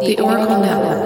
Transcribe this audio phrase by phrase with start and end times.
[0.00, 1.04] The Oracle Network.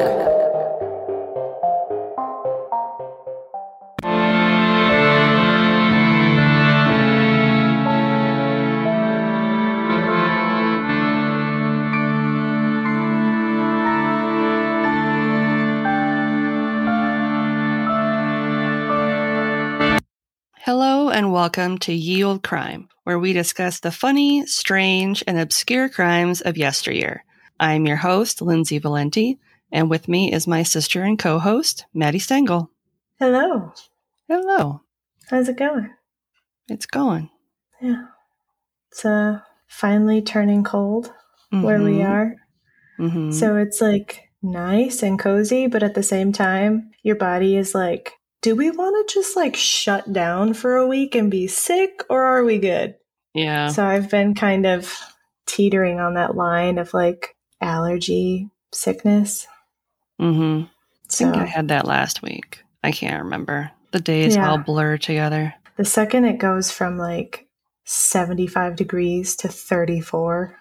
[20.60, 25.88] Hello and welcome to Ye Olde Crime, where we discuss the funny, strange, and obscure
[25.88, 27.24] crimes of yesteryear.
[27.60, 29.38] I'm your host, Lindsay Valenti,
[29.72, 32.70] and with me is my sister and co-host, Maddie Stengel.
[33.18, 33.72] Hello.
[34.28, 34.80] Hello.
[35.28, 35.90] How's it going?
[36.68, 37.30] It's going.
[37.80, 38.06] Yeah.
[38.90, 41.12] It's uh finally turning cold
[41.50, 42.08] where we Mhm.
[42.08, 42.34] are.
[42.98, 43.32] Mhm.
[43.32, 48.12] So it's like nice and cozy, but at the same time, your body is like,
[48.42, 52.22] do we want to just like shut down for a week and be sick or
[52.24, 52.94] are we good?
[53.34, 53.68] yeah.
[53.68, 54.92] So I've been kind of
[55.46, 57.33] teetering on that line of like
[57.64, 59.46] allergy sickness.
[60.20, 60.64] Mm-hmm.
[60.64, 60.68] I
[61.08, 62.62] So think I had that last week.
[62.82, 63.70] I can't remember.
[63.92, 64.50] The days Yeah.
[64.50, 65.54] all blur together.
[65.76, 67.46] the second it goes from like
[67.84, 70.56] 75 degrees to 34,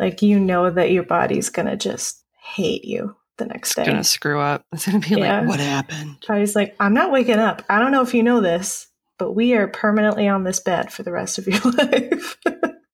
[0.00, 3.84] like you know that your body's going to just hate you the next It's day.
[3.86, 4.64] gonna screw up.
[4.72, 5.40] It's gonna be Yeah.
[5.40, 6.16] like, what happened?
[6.26, 7.62] Body's like, I'm not waking up.
[7.68, 8.86] I don't know if you know this,
[9.18, 12.38] but we are permanently on this bed for the rest of your life.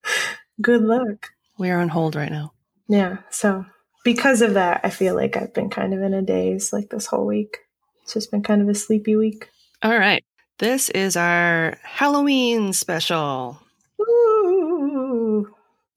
[0.61, 1.31] Good luck.
[1.59, 2.53] We are on hold right now.
[2.89, 3.19] Yeah.
[3.31, 3.65] So,
[4.05, 7.07] because of that, I feel like I've been kind of in a daze like this
[7.07, 7.59] whole week.
[8.03, 9.49] It's just been kind of a sleepy week.
[9.83, 10.25] All right.
[10.59, 13.59] This is our Halloween special.
[14.01, 15.53] Ooh,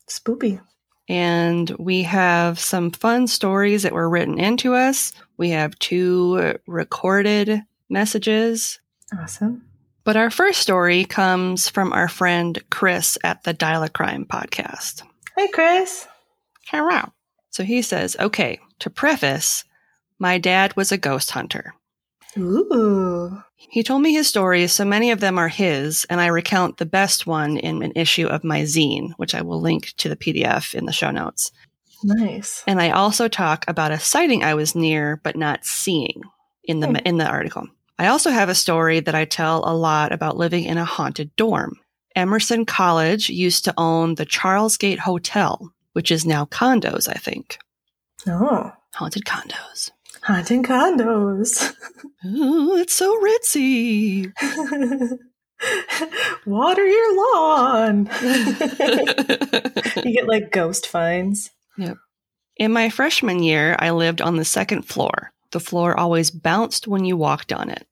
[0.08, 0.62] spoopy.
[1.08, 5.14] And we have some fun stories that were written into us.
[5.38, 8.80] We have two recorded messages.
[9.16, 9.64] Awesome.
[10.04, 15.04] But our first story comes from our friend Chris at the Dial a Crime podcast.
[15.36, 16.08] Hey, Chris.
[17.50, 19.64] So he says, okay, to preface,
[20.20, 21.74] my dad was a ghost hunter.
[22.38, 23.42] Ooh.
[23.56, 26.86] He told me his stories, so many of them are his, and I recount the
[26.86, 30.74] best one in an issue of my zine, which I will link to the PDF
[30.76, 31.52] in the show notes.
[32.04, 32.64] Nice.
[32.68, 36.22] And I also talk about a sighting I was near but not seeing
[36.66, 36.96] in the Hmm.
[37.06, 37.68] in the article.
[37.98, 41.34] I also have a story that I tell a lot about living in a haunted
[41.38, 41.80] dorm.
[42.16, 47.60] Emerson College used to own the Charlesgate Hotel, which is now condos, I think.
[48.28, 49.92] Oh, Haunted condos.
[50.24, 51.72] haunting condos.
[52.26, 54.32] Ooh, it's so ritzy.
[56.46, 58.10] Water your lawn.
[60.04, 61.52] you get like ghost fines.
[62.58, 65.34] In my freshman year, I lived on the second floor.
[65.52, 67.86] The floor always bounced when you walked on it.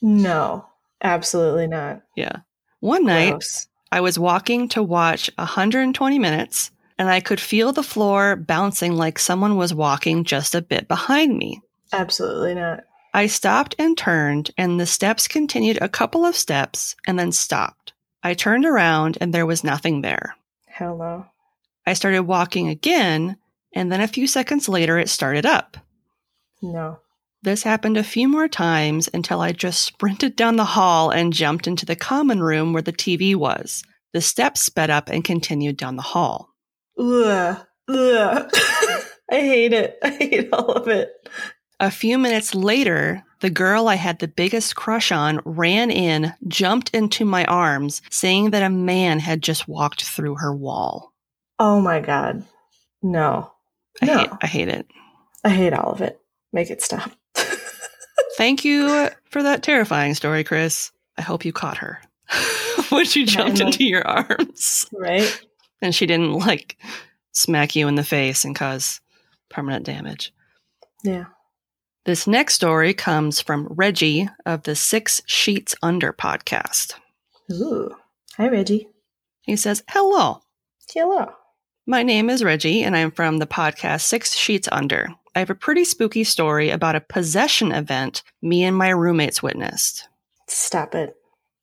[0.00, 0.64] No,
[1.02, 2.00] absolutely not.
[2.16, 2.36] Yeah.
[2.80, 3.66] One night, Gross.
[3.92, 9.18] I was walking to watch 120 minutes, and I could feel the floor bouncing like
[9.18, 11.60] someone was walking just a bit behind me.
[11.92, 12.84] Absolutely not.
[13.12, 17.92] I stopped and turned, and the steps continued a couple of steps and then stopped.
[18.22, 20.36] I turned around, and there was nothing there.
[20.68, 21.26] Hello.
[21.86, 23.36] I started walking again,
[23.72, 25.76] and then a few seconds later, it started up.
[26.60, 26.98] No.
[27.42, 31.66] This happened a few more times until I just sprinted down the hall and jumped
[31.66, 33.84] into the common room where the TV was.
[34.12, 36.50] The steps sped up and continued down the hall.
[36.98, 37.58] Ugh.
[37.88, 38.50] Ugh.
[39.30, 39.98] I hate it.
[40.02, 41.10] I hate all of it.
[41.80, 46.90] A few minutes later, the girl I had the biggest crush on ran in, jumped
[46.94, 51.12] into my arms, saying that a man had just walked through her wall.
[51.58, 52.44] Oh my god.
[53.02, 53.52] No.
[54.00, 54.18] I, No.
[54.18, 54.86] hate, I hate it.
[55.44, 56.20] I hate all of it.
[56.52, 57.10] Make it stop.
[58.36, 60.92] Thank you for that terrifying story, Chris.
[61.18, 62.00] I hope you caught her
[62.90, 65.45] when she jumped into your arms right?
[65.82, 66.76] And she didn't like
[67.32, 69.00] smack you in the face and cause
[69.50, 70.32] permanent damage.
[71.04, 71.26] Yeah.
[72.04, 76.94] This next story comes from Reggie of the Six Sheets Under podcast.
[77.50, 77.94] Ooh.
[78.36, 78.88] Hi, Reggie.
[79.42, 80.40] He says, Hello.
[80.92, 81.32] Hello.
[81.84, 85.08] My name is Reggie, and I'm from the podcast Six Sheets Under.
[85.34, 90.08] I have a pretty spooky story about a possession event me and my roommates witnessed.
[90.48, 91.16] Stop it.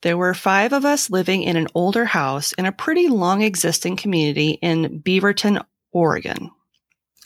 [0.04, 3.96] There were five of us living in an older house in a pretty long existing
[3.96, 5.64] community in Beaverton,
[5.94, 6.52] Oregon.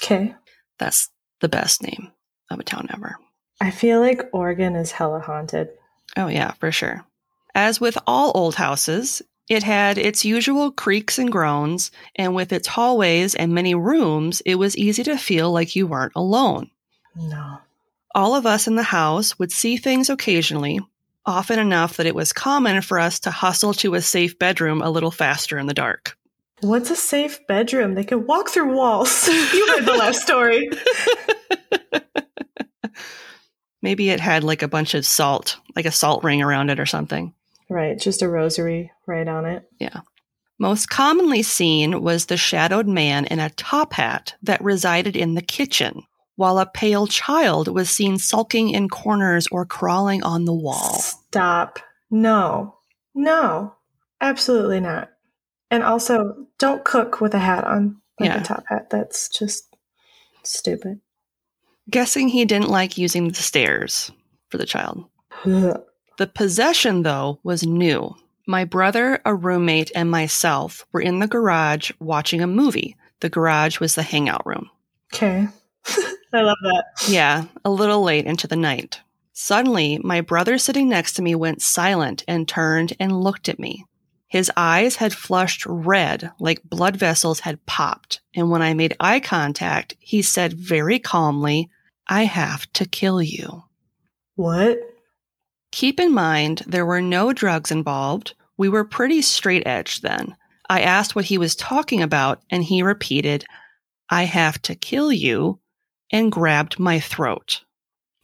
[0.01, 0.35] Okay.
[0.77, 1.09] That's
[1.41, 2.11] the best name
[2.51, 3.17] of a town ever.
[3.59, 5.69] I feel like Oregon is hella haunted.
[6.15, 7.03] Oh, yeah, for sure.
[7.55, 12.67] As with all old houses, it had its usual creaks and groans, and with its
[12.67, 16.69] hallways and many rooms, it was easy to feel like you weren't alone.
[17.15, 17.57] No.
[18.13, 20.79] All of us in the house would see things occasionally,
[21.27, 24.89] often enough that it was common for us to hustle to a safe bedroom a
[24.89, 26.17] little faster in the dark.
[26.61, 27.93] What's a safe bedroom?
[27.93, 29.27] They can walk through walls.
[29.29, 30.67] you heard the last story.
[33.83, 36.87] Maybe it had like a bunch of salt, like a salt ring around it or
[36.87, 37.35] something.
[37.69, 39.69] Right, just a rosary right on it.
[39.77, 40.01] Yeah.
[40.57, 45.43] Most commonly seen was the shadowed man in a top hat that resided in the
[45.43, 46.01] kitchen,
[46.37, 50.93] while a pale child was seen sulking in corners or crawling on the wall.
[50.99, 51.79] Stop.
[52.09, 52.77] No.
[53.13, 53.75] No.
[54.21, 55.09] Absolutely not.
[55.69, 58.39] And also, don't cook with a hat on, like Yeah.
[58.39, 58.89] a top hat.
[58.89, 59.75] That's just
[60.43, 61.01] stupid.
[61.89, 64.11] Guessing he didn't like using the stairs
[64.49, 65.03] for the child.
[66.17, 68.15] The possession, though, was new.
[68.47, 72.95] My brother, a roommate, and myself were in the garage watching a movie.
[73.19, 74.71] The garage was the hangout room.
[75.13, 75.47] Okay.
[76.33, 76.85] I love that.
[77.07, 79.01] Yeah, a little late into the night.
[79.33, 83.85] Suddenly, my brother sitting next to me went silent and turned and looked at me.
[84.27, 89.19] His eyes had flushed red like blood vessels had popped, and when I made eye
[89.21, 91.69] contact, he said very calmly,
[92.07, 93.63] I have to kill you.
[94.35, 94.79] What?
[95.71, 98.33] Keep in mind, there were no drugs involved.
[98.57, 100.35] We were pretty straight edged then.
[100.69, 103.45] I asked what he was talking about, and he repeated,
[104.09, 105.59] I have to kill you,
[106.11, 107.61] and grabbed my throat.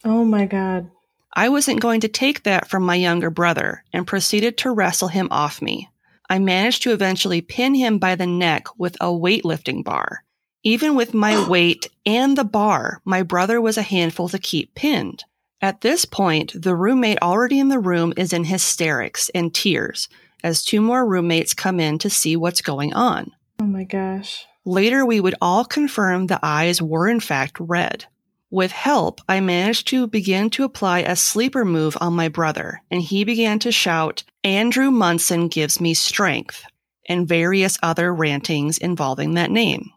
[0.04, 0.90] Oh my God.
[1.32, 5.28] I wasn't going to take that from my younger brother and proceeded to wrestle him
[5.30, 5.90] off me.
[6.28, 10.24] I managed to eventually pin him by the neck with a weightlifting bar.
[10.62, 15.24] Even with my weight and the bar, my brother was a handful to keep pinned.
[15.60, 20.08] At this point, the roommate already in the room is in hysterics and tears
[20.42, 23.32] as two more roommates come in to see what's going on.
[23.58, 24.46] Oh my gosh.
[24.64, 28.06] Later, we would all confirm the eyes were in fact red.
[28.50, 33.02] With help, I managed to begin to apply a sleeper move on my brother, and
[33.02, 36.64] he began to shout, Andrew Munson gives me strength,
[37.08, 39.90] and various other rantings involving that name.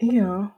[0.00, 0.52] Ew.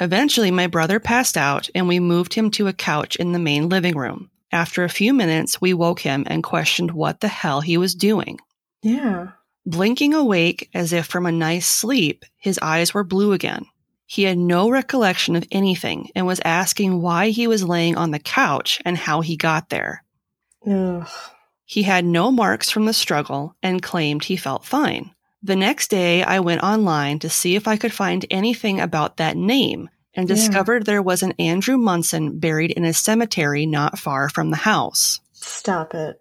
[0.00, 3.68] Eventually, my brother passed out, and we moved him to a couch in the main
[3.68, 4.30] living room.
[4.50, 8.38] After a few minutes, we woke him and questioned what the hell he was doing.
[8.82, 9.32] Yeah.
[9.66, 13.66] Blinking awake as if from a nice sleep, his eyes were blue again.
[14.06, 18.18] He had no recollection of anything and was asking why he was laying on the
[18.18, 20.02] couch and how he got there.
[20.66, 21.06] Ugh.
[21.66, 25.10] He had no marks from the struggle and claimed he felt fine.
[25.42, 29.36] The next day, I went online to see if I could find anything about that
[29.36, 30.34] name and Yeah.
[30.34, 35.20] discovered there was an Andrew Munson buried in a cemetery not far from the house.
[35.32, 36.16] Stop it.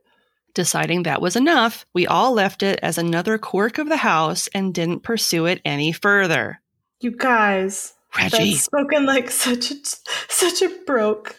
[0.58, 4.74] Deciding that was enough, we all left it as another quirk of the house and
[4.74, 6.60] didn't pursue it any further.
[7.00, 7.94] You guys.
[8.18, 9.76] Reggie, That's spoken like such a
[10.30, 11.36] such a broke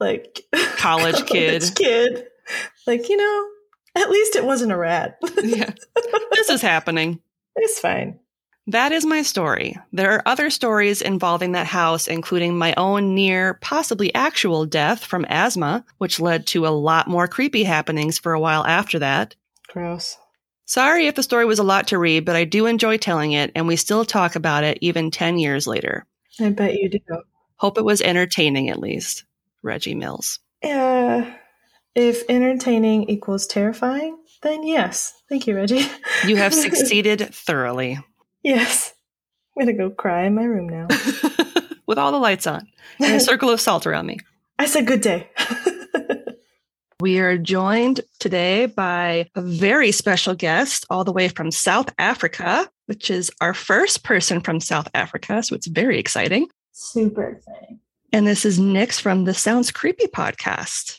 [0.00, 0.42] like
[0.76, 1.62] college kid.
[1.76, 2.24] kid.
[2.84, 3.48] Like, you know,
[3.94, 5.20] at least it wasn't a rat.
[5.40, 5.70] yeah,
[6.32, 7.20] this is happening.
[7.54, 8.18] it's fine.
[8.68, 9.78] That is my story.
[9.94, 15.24] There are other stories involving that house, including my own near, possibly actual death from
[15.30, 19.34] asthma, which led to a lot more creepy happenings for a while after that.
[19.68, 20.18] Gross.
[20.66, 23.52] Sorry if the story was a lot to read, but I do enjoy telling it,
[23.54, 26.04] and we still talk about it even 10 years later.
[26.38, 26.98] I bet you do.
[27.56, 29.24] Hope it was entertaining at least.
[29.62, 30.40] Reggie Mills.
[30.62, 31.34] Yeah.
[31.94, 35.14] If entertaining equals terrifying, then yes.
[35.30, 35.86] Thank you, Reggie.
[36.26, 37.98] You have succeeded thoroughly.
[38.42, 38.94] Yes.
[39.56, 40.88] I'm gonna go cry in my room now.
[41.86, 42.68] With all the lights on
[43.00, 44.18] and a circle of salt around me.
[44.58, 45.28] I said good day.
[47.00, 52.68] We are joined today by a very special guest, all the way from South Africa,
[52.86, 55.44] which is our first person from South Africa.
[55.44, 56.48] So it's very exciting.
[56.72, 57.78] Super exciting.
[58.12, 60.98] And this is Nix from the Sounds Creepy podcast.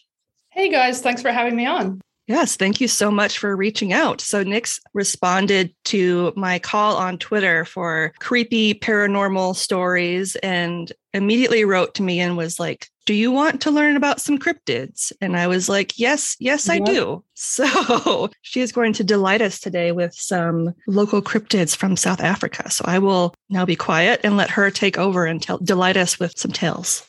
[0.51, 1.99] Hey guys, thanks for having me on.
[2.29, 4.21] Yes, thank you so much for reaching out.
[4.21, 11.95] So, Nix responded to my call on Twitter for creepy paranormal stories and immediately wrote
[11.95, 15.11] to me and was like, Do you want to learn about some cryptids?
[15.19, 16.85] And I was like, Yes, yes, I Yep.
[16.85, 17.23] do.
[17.33, 22.69] So, she is going to delight us today with some local cryptids from South Africa.
[22.69, 26.19] So, I will now be quiet and let her take over and tell, delight us
[26.19, 27.07] with some tales.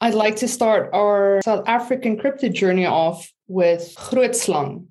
[0.00, 4.86] I'd like to start our South African cryptid journey off with Grootslang.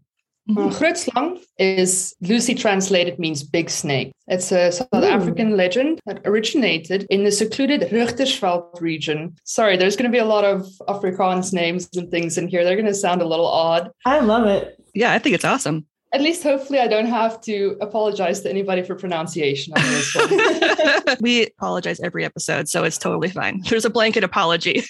[0.48, 4.12] Uh, Grootslang is loosely translated means big snake.
[4.28, 5.04] It's a South Ooh.
[5.04, 9.36] African legend that originated in the secluded Richtersveld region.
[9.44, 12.64] Sorry, there's going to be a lot of Afrikaans names and things in here.
[12.64, 13.90] They're going to sound a little odd.
[14.06, 14.80] I love it.
[14.94, 15.88] Yeah, I think it's awesome.
[16.14, 21.18] At least, hopefully, I don't have to apologize to anybody for pronunciation on this one.
[21.22, 23.62] we apologize every episode, so it's totally fine.
[23.68, 24.84] There's a blanket apology.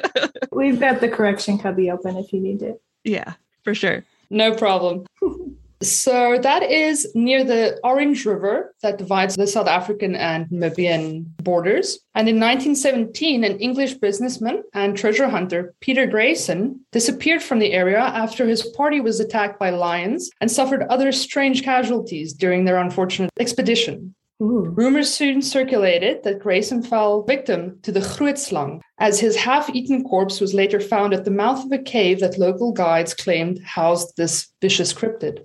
[0.52, 2.80] We've got the correction cubby open if you need it.
[3.04, 4.04] Yeah, for sure.
[4.30, 5.06] no problem.
[5.82, 11.98] So that is near the Orange River that divides the South African and Namibian borders.
[12.14, 17.98] And in 1917, an English businessman and treasure hunter, Peter Grayson, disappeared from the area
[17.98, 23.30] after his party was attacked by lions and suffered other strange casualties during their unfortunate
[23.40, 24.14] expedition.
[24.42, 24.72] Ooh.
[24.74, 30.40] Rumors soon circulated that Grayson fell victim to the Grootslang, as his half eaten corpse
[30.40, 34.48] was later found at the mouth of a cave that local guides claimed housed this
[34.60, 35.44] vicious cryptid.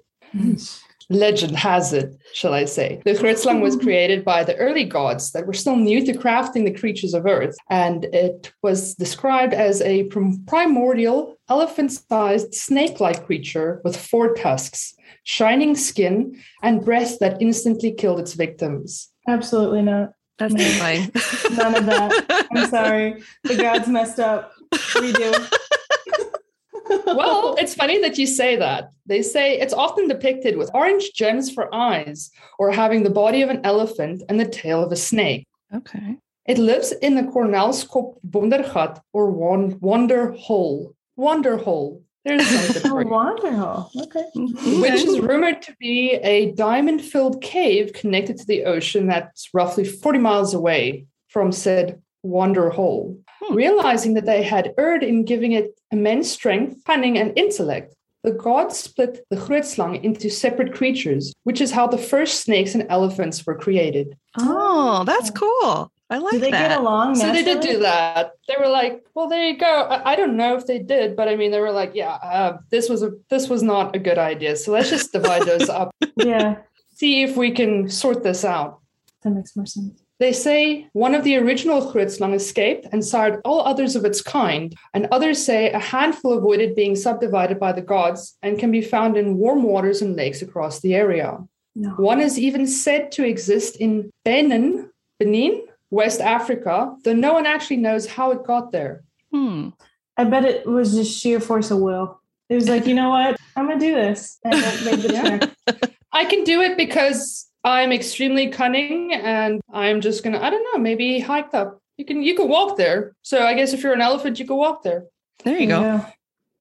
[1.09, 3.01] Legend has it, shall I say.
[3.05, 6.77] The Grootslang was created by the early gods that were still new to crafting the
[6.77, 13.25] creatures of Earth, and it was described as a prim- primordial, elephant sized, snake like
[13.25, 14.95] creature with four tusks,
[15.27, 19.09] shining skin, and breath that instantly killed its victims.
[19.27, 20.13] Absolutely not.
[20.39, 20.63] That's No.
[20.79, 21.11] fine.
[21.57, 22.47] None of that.
[22.55, 23.21] I'm sorry.
[23.43, 24.53] The gods messed up.
[25.01, 25.31] We do.
[27.07, 28.91] well, it's funny that you say that.
[29.05, 33.49] They say it's often depicted with orange gems for eyes or having the body of
[33.49, 35.45] an elephant and the tail of a snake.
[35.75, 36.15] Okay.
[36.45, 40.95] It lives in the Cornelskop Wondergat or wan- Wonder Hole.
[41.17, 42.01] Wonder Hole.
[42.27, 43.91] There's something Oh, for wonderful.
[44.01, 44.25] Okay.
[44.35, 49.85] Which is rumored to be a diamond filled cave connected to the ocean that's roughly
[49.85, 53.17] 40 miles away from said Wonder Hole.
[53.41, 53.55] Hmm.
[53.55, 57.93] Realizing that they had erred in giving it immense strength, cunning, and intellect,
[58.23, 62.85] the gods split the Grootslang into separate creatures, which is how the first snakes and
[62.89, 64.17] elephants were created.
[64.37, 65.91] Oh, that's cool.
[66.09, 66.69] I like Do they that.
[66.69, 67.15] get along?
[67.15, 68.31] So they did do that.
[68.47, 71.27] They were like, "Well, there you go." I, I don't know if they did, but
[71.27, 74.17] I mean, they were like, "Yeah, uh, this was a this was not a good
[74.17, 74.55] idea.
[74.55, 76.59] So let's just divide those up, Yeah,
[76.95, 78.79] see if we can sort this out."
[79.23, 80.01] that makes more sense.
[80.19, 84.73] They say one of the original Grootslang escaped and sired all others of its kind,
[84.93, 89.17] and others say a handful avoided being subdivided by the gods and can be found
[89.17, 91.37] in warm waters and lakes across the area.
[91.75, 91.89] No.
[91.97, 97.77] One is even said to exist in Benin, Benin, West Africa, though no one actually
[97.77, 99.03] knows how it got there.
[99.31, 99.69] Hmm.
[100.17, 102.19] I bet it was just sheer force of will.
[102.49, 103.37] It was like, you know what?
[103.55, 104.39] I'm gonna do this.
[104.43, 105.77] And it made the Yeah.
[106.11, 110.81] I can do it because I'm extremely cunning and I'm just gonna, I don't know,
[110.81, 111.81] maybe hike up.
[111.97, 113.15] You can you can walk there.
[113.21, 115.05] So I guess if you're an elephant, you can walk there.
[115.43, 115.81] There you go.
[115.81, 116.09] Yeah.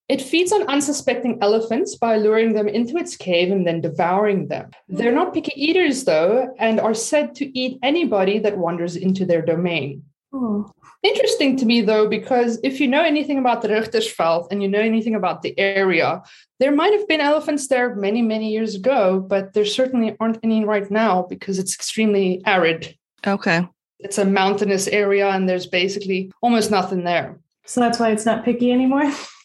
[0.08, 4.70] It feeds on unsuspecting elephants by luring them into its cave and then devouring them.
[4.88, 9.42] They're not picky eaters, though, and are said to eat anybody that wanders into their
[9.42, 10.04] domain.
[10.32, 10.70] Oh.
[11.02, 14.80] Interesting to me, though, because if you know anything about the Richtersveld and you know
[14.80, 16.22] anything about the area,
[16.60, 20.64] there might have been elephants there many, many years ago, but there certainly aren't any
[20.64, 22.96] right now because it's extremely arid.
[23.26, 23.68] Okay.
[23.98, 27.38] It's a mountainous area and there's basically almost nothing there.
[27.64, 29.12] So that's why it's not picky anymore.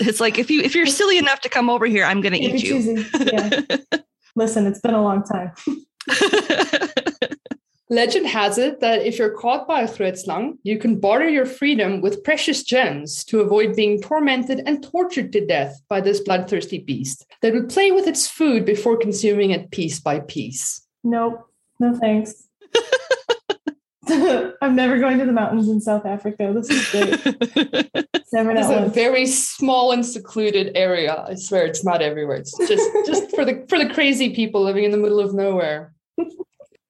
[0.00, 2.64] It's like if you if you're silly enough to come over here, I'm gonna eat
[2.64, 3.60] you're choosing- Yeah.
[4.36, 5.52] Listen, it's been a long time.
[7.92, 12.00] Legend has it that if you're caught by a Grootslang, you can barter your freedom
[12.00, 17.26] with precious gems to avoid being tormented and tortured to death by this bloodthirsty beast
[17.42, 20.86] that would play with its food before consuming it piece by piece.
[21.02, 21.44] Nope.
[21.80, 22.46] No thanks.
[24.62, 26.52] I'm never going to the mountains in South Africa.
[26.54, 27.20] This is great.
[28.14, 28.94] It's never It's a once.
[28.94, 31.24] very small and secluded area.
[31.28, 32.36] I swear it's not everywhere.
[32.36, 35.94] It's just just for the for the crazy people living in the middle of nowhere.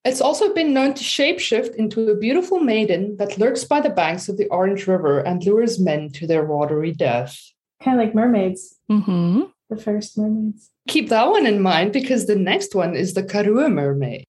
[0.03, 4.31] It's also been known to shapeshift into a beautiful maiden that lurks by the banks
[4.31, 7.37] of the Orange River and lures men to their watery death.
[7.85, 10.71] Kind of like mermaids, hmm the first mermaids.
[10.89, 14.25] Keep that one in mind because the next one is the Karoo mermaid.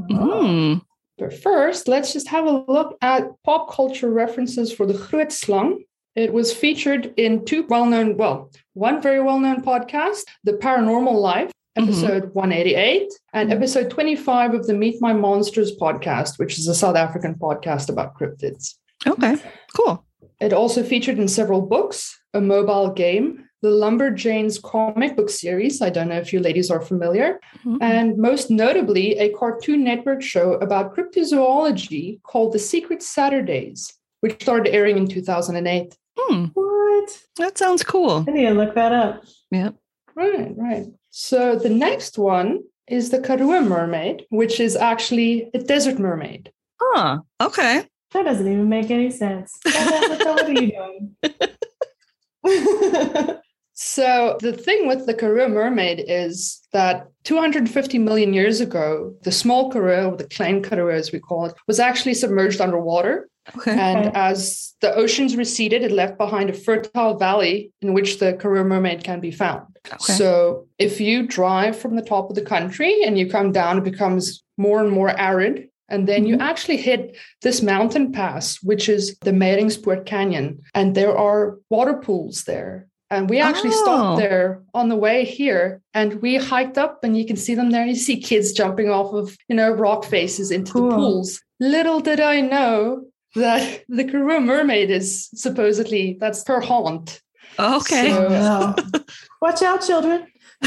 [0.00, 0.82] Mm.
[1.18, 5.84] But first, let's just have a look at pop culture references for the Grootslang.
[6.14, 11.82] It was featured in two well-known, well, one very well-known podcast, The Paranormal Life, Mhm.
[11.84, 16.96] episode 188, and episode 25 of the Meet My Monsters podcast, which is a South
[16.96, 18.74] African podcast about cryptids.
[19.06, 19.36] Okay.
[19.74, 20.02] Cool.
[20.40, 25.80] It also featured in several books, a mobile game, the Lumberjanes comic book series.
[25.80, 27.40] I don't know if you ladies are familiar.
[27.64, 27.78] Mhm.
[27.80, 34.74] And most notably, a Cartoon Network show about cryptozoology called The Secret Saturdays, which started
[34.74, 35.96] airing in 2008.
[36.18, 36.46] Hmm.
[36.54, 37.22] What?
[37.36, 38.24] That sounds cool.
[38.28, 39.24] I need to look that up.
[39.50, 39.70] Yeah.
[40.14, 40.86] Right, right.
[41.10, 46.52] So the next one is the Karoo mermaid, which is actually a desert mermaid.
[46.80, 47.18] Huh.
[47.40, 47.84] Okay.
[48.12, 49.52] That doesn't even make any sense.
[49.66, 51.16] South Africa, what are you doing?
[53.78, 59.70] So the thing with the Karoo mermaid is that 250 million years ago, the small
[59.70, 63.72] Karoo, the Klein Karoo as we call it, was actually submerged underwater Okay.
[63.78, 68.64] And as the oceans receded, it left behind a fertile valley in which the Karoo
[68.64, 69.78] mermaid can be found.
[69.86, 70.12] Okay.
[70.14, 73.84] So if you drive from the top of the country and you come down, it
[73.84, 75.68] becomes more and more arid.
[75.88, 76.40] And then you Mhm.
[76.40, 80.62] actually hit this mountain pass, which is the Meiringspoort Canyon.
[80.74, 82.88] And there are water pools there.
[83.10, 83.82] And we actually Oh.
[83.82, 87.70] stopped there on the way here and we hiked up and you can see them
[87.70, 87.86] there.
[87.86, 90.90] You see kids jumping off of, you know, rock faces into Cool.
[90.90, 91.40] the pools.
[91.60, 93.04] Little did I know
[93.36, 97.20] that the Karoo mermaid is supposedly that's her haunt.
[97.58, 98.10] okay.
[98.10, 98.74] So-.
[99.40, 100.26] Watch out, children.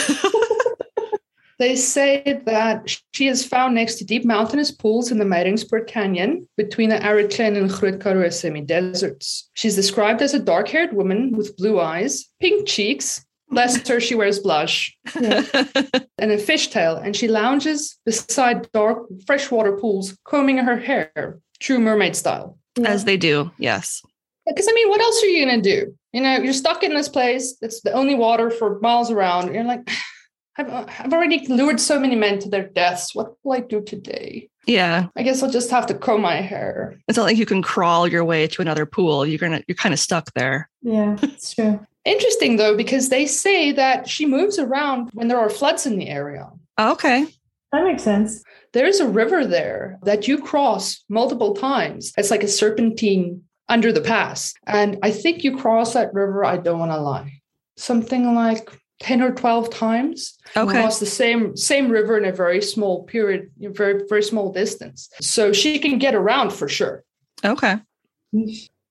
[1.60, 6.48] They say that she is found next to deep mountainous pools in the Meiringspoort Canyon
[6.56, 9.50] between the arid Klein and Groot Karoo semi-deserts.
[9.56, 14.40] She's described as a dark-haired woman with blue eyes, pink cheeks, bless her, she wears
[14.40, 15.44] blush, Yeah.
[16.18, 22.16] and a fishtail, and she lounges beside dark freshwater pools, combing her hair, true mermaid
[22.16, 22.58] style.
[22.86, 23.52] As they do.
[23.58, 24.02] Yes.
[24.48, 25.94] Because I mean, what else are you gonna do?
[26.14, 27.58] You know, you're stuck in this place.
[27.62, 29.54] It's the only water for miles around.
[29.54, 29.88] You're like,
[30.60, 33.16] I've, I've already lured so many men to their deaths.
[33.16, 34.50] What will I do today?
[34.68, 35.08] Yeah.
[35.16, 37.00] I guess I'll just have to comb my hair.
[37.08, 39.26] It's not like you can crawl your way to another pool.
[39.26, 40.70] You're gonna you're kind of stuck there.
[40.82, 41.80] Yeah, it's true.
[42.06, 46.10] Interesting though, because they say that she moves around when there are floods in the
[46.10, 46.50] area.
[46.78, 47.28] Oh, okay.
[47.72, 48.44] That makes sense.
[48.74, 52.14] There's a river there that you cross multiple times.
[52.18, 54.54] It's like a serpentine under the pass.
[54.66, 57.42] And I think you cross that river, I don't want to lie,
[57.78, 60.38] something like 10 or 12 times.
[60.56, 60.78] Okay.
[60.78, 65.10] Across the same same river in a very small period, very, very small distance.
[65.22, 67.04] So she can get around for sure.
[67.44, 67.78] Okay.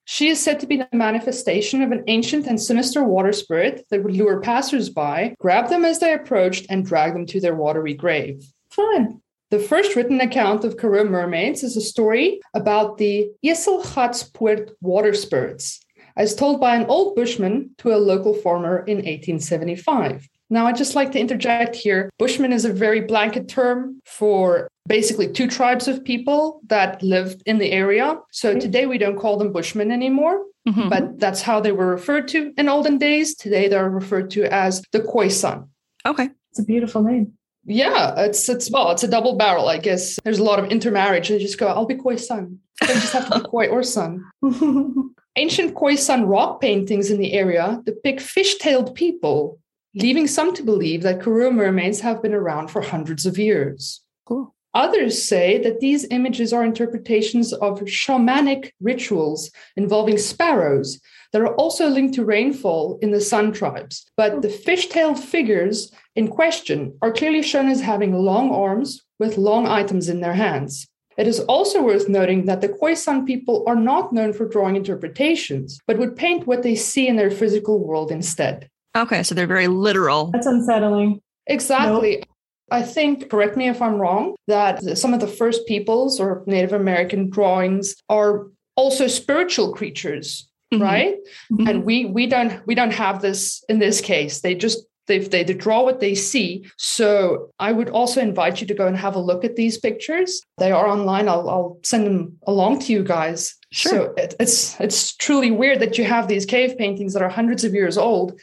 [0.05, 4.03] She is said to be the manifestation of an ancient and sinister water spirit that
[4.03, 8.43] would lure passers-by, grab them as they approached, and drag them to their watery grave.
[8.71, 9.21] Fun.
[9.51, 15.81] The first written account of Karoo mermaids is a story about the Jesselgatspoort water spirits,
[16.19, 20.29] as told by an old bushman to a local farmer in 1875.
[20.51, 22.11] Now, I'd just like to interject here.
[22.19, 27.59] Bushman is a very blanket term for basically two tribes of people that lived in
[27.59, 28.19] the area.
[28.33, 30.89] So today we don't call them Bushmen anymore, Mhm.
[30.91, 33.37] but that's how they were referred to in olden days.
[33.37, 35.69] Today they're referred to as the Khoisan.
[36.07, 36.31] okay.
[36.51, 37.35] It's a beautiful name.
[37.67, 40.19] Yeah, it's it's well, it's a double barrel, I guess.
[40.25, 41.29] There's a lot of intermarriage.
[41.29, 42.59] They just go, I'll be Khoi San.
[42.81, 44.25] They just have to be Khoi or San.
[45.39, 49.61] Ancient Khoi San rock paintings in the area depict fish-tailed people,
[49.95, 54.01] leaving some to believe that Karoo mermaids have been around for hundreds of years.
[54.27, 54.53] Cool.
[54.75, 61.01] Others say that these images are interpretations of shamanic rituals involving sparrows
[61.33, 64.11] that are also linked to rainfall in the San tribes.
[64.17, 69.69] But the fish-tailed figures in question are clearly shown as having long arms with long
[69.69, 70.89] items in their hands.
[71.19, 75.79] It is also worth noting that the Khoisan people are not known for drawing interpretations,
[75.87, 78.69] but would paint what they see in their physical world instead.
[78.97, 79.23] Okay.
[79.25, 80.31] So they're very literal.
[80.33, 81.21] That's unsettling.
[81.49, 82.23] Exactly.
[82.71, 86.73] I think, correct me if I'm wrong, that some of the first peoples or Native
[86.73, 90.83] American drawings are also spiritual creatures, Mhm.
[90.83, 91.17] right?
[91.51, 91.69] Mhm.
[91.69, 94.41] And we we don't we don't have this in this case.
[94.43, 96.65] They just they, they they draw what they see.
[96.77, 100.41] So I would also invite you to go and have a look at these pictures.
[100.59, 101.29] They are online.
[101.29, 103.57] I'll I'll send them along to you guys.
[103.73, 103.91] Sure.
[103.93, 107.65] So it, it's it's truly weird that you have these cave paintings that are hundreds
[107.65, 108.39] of years old,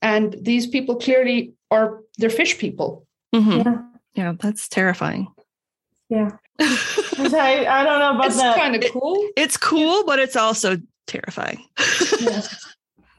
[0.00, 3.06] and these people clearly are they're fish people.
[3.34, 3.64] Mhm.
[3.64, 3.82] Yeah.
[4.14, 4.32] Yeah.
[4.38, 5.28] That's terrifying.
[6.08, 6.30] Yeah.
[6.60, 8.56] I, I don't know about It's that.
[8.56, 9.28] kind of cool.
[9.36, 11.64] it's cool, but it's also terrifying.
[12.20, 12.42] Yeah.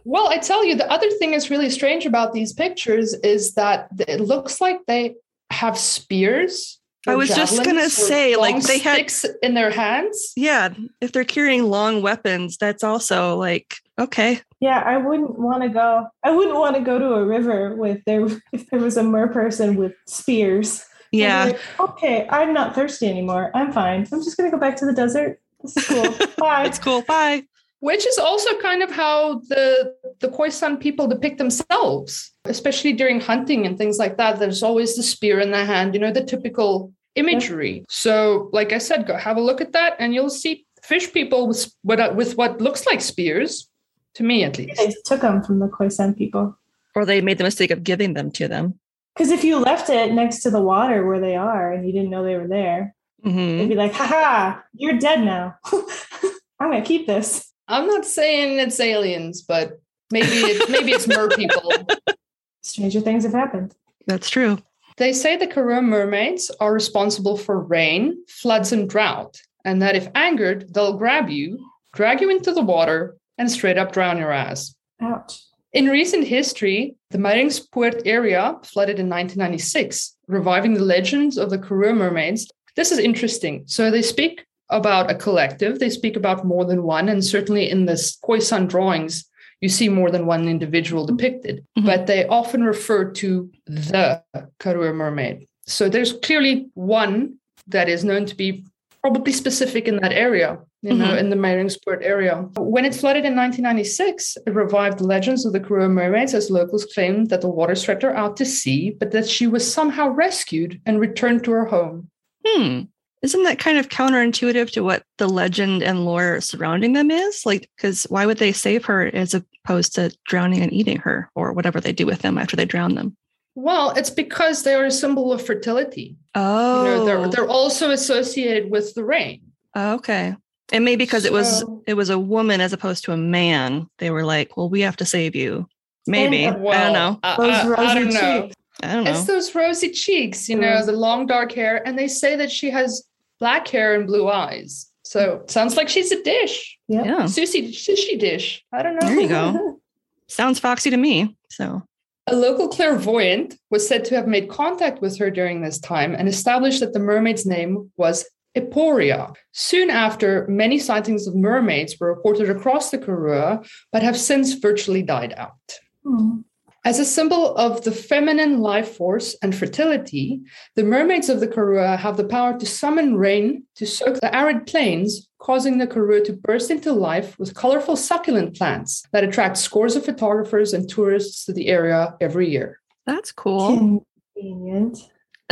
[0.04, 3.88] Well, I tell you, the other thing that's really strange about these pictures is that
[4.08, 5.16] it looks like they
[5.52, 6.80] have spears.
[7.08, 10.34] I was just gonna say, like, they had- sticks in their hands.
[10.36, 10.70] yeah.
[11.02, 14.40] If they're carrying long weapons, that's also like, okay.
[14.60, 16.06] Yeah, I wouldn't want to go.
[16.24, 19.28] I wouldn't want to go to a river with there if there was a mer
[19.28, 20.86] person with spears.
[21.12, 21.46] Yeah.
[21.46, 23.50] like, okay, I'm not thirsty anymore.
[23.56, 24.08] I'm fine.
[24.14, 25.42] I'm just gonna go back to the desert.
[25.64, 26.28] This is cool.
[26.38, 26.66] Bye.
[26.66, 27.02] It's cool.
[27.02, 27.44] Bye.
[27.82, 33.65] Which is also kind of how the the Khoisan people depict themselves, especially during hunting
[33.65, 34.38] and things like that.
[34.39, 37.84] There's always the spear in the hand, you know, the typical imagery.
[37.89, 41.48] So, like I said, go have a look at that, and you'll see fish people
[41.48, 43.67] with what with what looks like spears,
[44.13, 44.78] to me at least.
[44.78, 46.56] they took them from the Khoisan people.
[46.96, 48.78] Or they made the mistake of giving them to them.
[49.15, 52.12] Because if you left it next to the water where they are and you didn't
[52.12, 52.94] know they were there,
[53.26, 53.58] Mhm.
[53.58, 55.56] they'd be like, "Ha ha, you're dead now.
[56.60, 57.51] I'm gonna keep this.
[57.71, 59.79] I'm not saying it's aliens, but
[60.12, 61.71] maybe it, maybe it's mer people.
[62.62, 63.73] Stranger things have happened.
[64.07, 64.60] That's true.
[64.97, 70.10] They say the Karoo mermaids are responsible for rain, floods, and drought, and that if
[70.13, 74.75] angered, they'll grab you drag you into the water, and straight up drown your ass.
[75.01, 75.41] Ouch.
[75.73, 81.93] In recent history, the Meiringspoort area flooded in 1996, reviving the legends of the Karoo
[81.93, 82.49] mermaids.
[82.75, 83.63] This is interesting.
[83.67, 87.86] So they speak about a collective, they speak about more than one, and certainly in
[87.86, 87.93] the
[88.25, 89.25] Khoisan drawings,
[89.62, 91.86] you see more than one individual depicted, Mhm.
[91.86, 94.21] but they often refer to the
[94.60, 95.47] Karoo mermaid.
[95.67, 97.36] So there's clearly one
[97.67, 98.65] that is known to be
[99.01, 101.19] probably specific in that area, you know, Mhm.
[101.19, 102.45] in the Meiringspoort area.
[102.57, 106.86] When it flooded in 1996, it revived the legends of the Karoo mermaids as locals
[106.86, 110.79] claimed that the water swept her out to sea, but that she was somehow rescued
[110.86, 112.10] and returned to her home.
[112.45, 112.81] Hmm.
[113.21, 117.45] Isn't that kind of counterintuitive to what the legend and lore surrounding them is?
[117.45, 121.53] Like, because why would they save her as opposed to drowning and eating her or
[121.53, 123.15] whatever they do with them after they drown them?
[123.53, 126.15] Well, it's because they are a symbol of fertility.
[126.34, 127.27] Oh, You know, they're oh.
[127.27, 129.41] they're also associated with the rain.
[129.75, 130.36] Oh, okay.
[130.71, 134.10] And maybe because it was it was a woman as opposed to a man, they
[134.10, 135.73] were like, "Well, we have to save you." Oh,
[136.07, 137.19] maybe And, I don't know.
[137.21, 138.41] I, Those I- I rosy don't know.
[138.43, 138.55] cheeks.
[138.84, 139.12] I don't know.
[139.12, 140.86] It's those rosy cheeks, you know, mm.
[140.86, 143.03] the long dark hair, and they say that she has
[143.41, 144.88] black hair and blue eyes.
[145.04, 147.06] So sounds like she's a dish, Yep.
[147.06, 148.63] yeah, sushi sushi dish.
[148.71, 149.08] I don't know.
[149.08, 149.80] There you go.
[150.27, 151.36] sounds foxy to me.
[151.49, 151.82] So
[152.27, 156.30] A local clairvoyant was said to have made contact with her during this time and
[156.30, 158.23] established that the mermaid's name was
[158.56, 159.34] Eporia.
[159.54, 165.01] Soon after, many sightings of mermaids were reported across the Karoo, but have since virtually
[165.01, 165.80] died out.
[166.06, 166.41] Hmm.
[166.84, 170.41] As a symbol of the feminine life force and fertility,
[170.76, 174.65] the mermaids of the Karoo have the power to summon rain to soak the arid
[174.65, 179.96] plains, causing the Karoo to burst into life with colorful succulent plants that attract scores
[179.96, 182.80] of photographers and tourists to the area every year.
[183.06, 184.02] that's cool.
[184.36, 184.98] Convenient.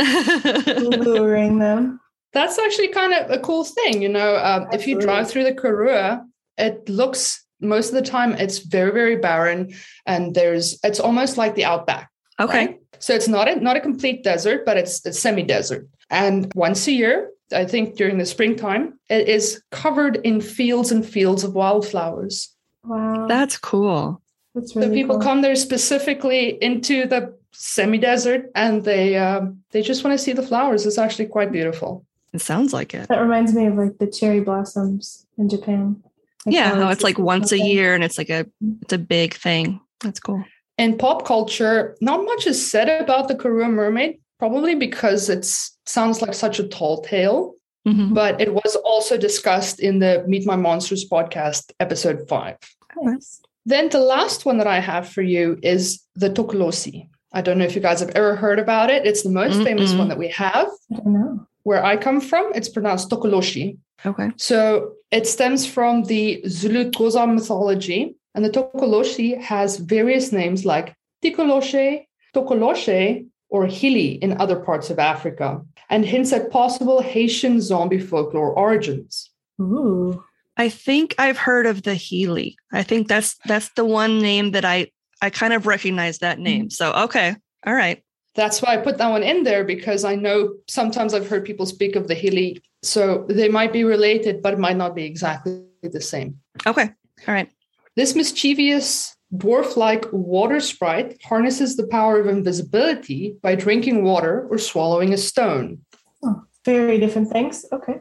[0.00, 2.00] Luring them.
[2.32, 4.36] That's actually kind of a cool thing, you know.
[4.36, 6.24] Um, if you drive through the Karoo,
[6.58, 9.74] it looks most of the time it's very very barren,
[10.06, 12.10] and there's it's almost like the outback.
[12.38, 12.66] okay.
[12.66, 12.80] right?
[13.00, 15.88] So it's not a, not a complete desert, but it's a semi-desert.
[16.10, 21.04] And once a year, I think during the springtime, it is covered in fields and
[21.04, 22.54] fields of wildflowers.
[22.84, 23.26] Wow.
[23.26, 24.20] That's cool.
[24.54, 25.24] That's really so people cool.
[25.24, 30.42] come there specifically into the semi-desert, and they um, they just want to see the
[30.42, 30.86] flowers.
[30.86, 32.04] It's actually quite beautiful.
[32.32, 33.08] It sounds like it.
[33.08, 36.02] That reminds me of like the cherry blossoms in Japan.
[36.46, 38.46] Yeah, how how it's like once a year and it's like a
[38.82, 39.80] it's a big thing.
[40.00, 40.42] That's cool.
[40.78, 45.44] In pop culture, not much is said about the Karoo mermaid, probably because it
[45.86, 47.54] sounds like such a tall tale.
[47.86, 48.14] Mhm.
[48.14, 52.56] But it was also discussed in the Meet My Monsters podcast, episode five.
[53.00, 53.40] Nice.
[53.66, 57.08] Then the last one that I have for you is the Tokolosi.
[57.32, 59.06] I don't know if you guys have ever heard about it.
[59.06, 59.98] It's the most famous Mm-mm.
[59.98, 60.68] one that we have.
[60.92, 61.46] I don't know.
[61.62, 63.78] Where I come from, it's pronounced Tokoloshi.
[64.04, 64.30] Okay.
[64.36, 68.16] So it stems from the Zulu Xhosa mythology.
[68.34, 75.00] And the Tokoloshi has various names like Tikoloshe, Tokoloshe, or Hili in other parts of
[75.00, 79.30] Africa, and hints at possible Haitian zombie folklore origins.
[79.60, 80.22] Ooh.
[80.56, 82.54] I think I've heard of the Hili.
[82.72, 86.66] I think that's that's the one name that I I kind of recognize that name.
[86.66, 86.70] Mm-hmm.
[86.70, 87.34] So okay.
[87.66, 88.02] All right.
[88.34, 91.66] That's why I put that one in there because I know sometimes I've heard people
[91.66, 92.60] speak of the Hili.
[92.82, 96.40] So they might be related, but it might not be exactly the same.
[96.66, 96.90] Okay.
[97.26, 97.50] All right.
[97.96, 104.58] This mischievous dwarf like water sprite harnesses the power of invisibility by drinking water or
[104.58, 105.84] swallowing a stone.
[106.24, 107.64] Oh, very different things.
[107.72, 108.00] Okay.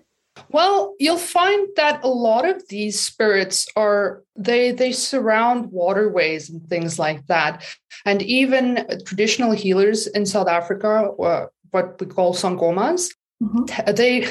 [0.52, 6.68] Well, you'll find that a lot of these spirits are they they surround waterways and
[6.68, 7.64] things like that.
[8.06, 13.10] And even traditional healers in South Africa, or what we call sangomas,
[13.44, 13.96] Mhm.
[13.96, 14.28] they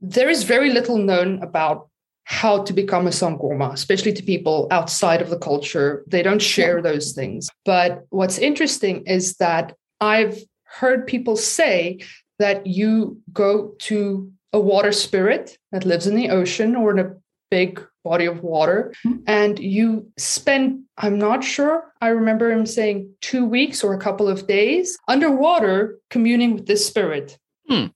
[0.00, 1.88] there is very little known about
[2.24, 6.04] how to become a sangoma, especially to people outside of the culture.
[6.06, 7.48] They don't share those things.
[7.64, 11.98] But what's interesting is that I've heard people say
[12.38, 17.14] that you go to a water spirit that lives in the ocean or in a
[17.50, 19.22] big body of water Mhm.
[19.26, 24.28] and you spend i'm not sure i remember him saying two weeks or a couple
[24.28, 27.86] of days underwater communing with this spirit Hmm.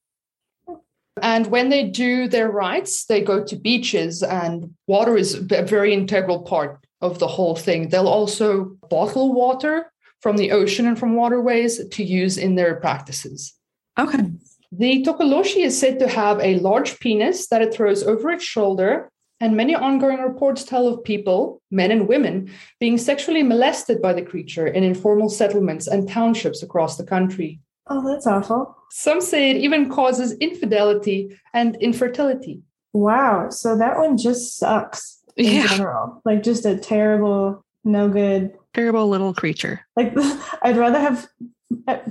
[1.21, 5.93] and when they do their rites they go to beaches and water is a very
[5.93, 11.15] integral part of the whole thing they'll also bottle water from the ocean and from
[11.17, 13.55] waterways to use in their practices
[13.99, 14.25] Okay.
[14.73, 19.11] The Tokoloshi is said to have a large penis that it throws over its shoulder,
[19.39, 24.23] and many ongoing reports tell of people, men and women, being sexually molested by the
[24.23, 27.61] creature in informal settlements and townships across the country.
[27.89, 28.77] Oh, that's awful.
[28.91, 32.63] Some say it even causes infidelity and infertility.
[32.93, 33.51] Wow.
[33.51, 35.19] So that one just sucks.
[35.37, 35.67] in Yeah.
[35.67, 36.21] general.
[36.25, 38.53] Like just a terrible, no good.
[38.75, 39.81] Terrible little creature.
[39.97, 40.13] Like
[40.63, 41.27] I'd rather have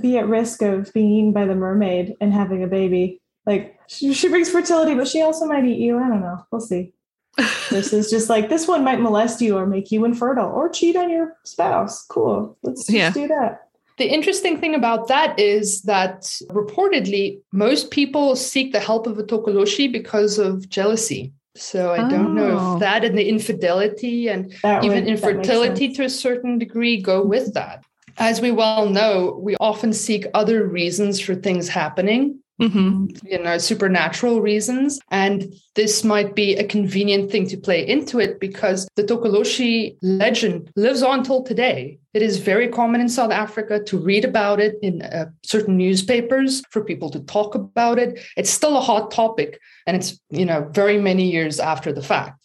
[0.00, 3.20] be at risk of being eaten by the mermaid and having a baby.
[3.46, 5.98] Like she, she brings fertility, but she also might eat you.
[5.98, 6.44] I don't know.
[6.50, 6.92] We'll see.
[7.70, 10.96] this is just like this one might molest you or make you infertile or cheat
[10.96, 12.04] on your spouse.
[12.06, 12.56] Cool.
[12.62, 13.10] Let's just Yeah.
[13.10, 13.62] do that.
[13.98, 19.22] The interesting thing about that is that reportedly, most people seek the help of a
[19.22, 21.32] tokoloshi because of jealousy.
[21.54, 22.74] So I don't know Oh.
[22.74, 27.22] if that and the infidelity and That even would- infertility to a certain degree go
[27.24, 27.84] with that.
[28.18, 33.58] As we well know, we often seek other reasons for things happening, hmm you know,
[33.58, 35.00] supernatural reasons.
[35.10, 40.70] And this might be a convenient thing to play into it because the Tokoloshi legend
[40.76, 41.98] lives on till today.
[42.14, 46.62] It is very common in South Africa to read about it in uh, certain newspapers,
[46.70, 48.20] for people to talk about it.
[48.36, 52.42] It's still a hot topic, and it's, you know, very many years after the fact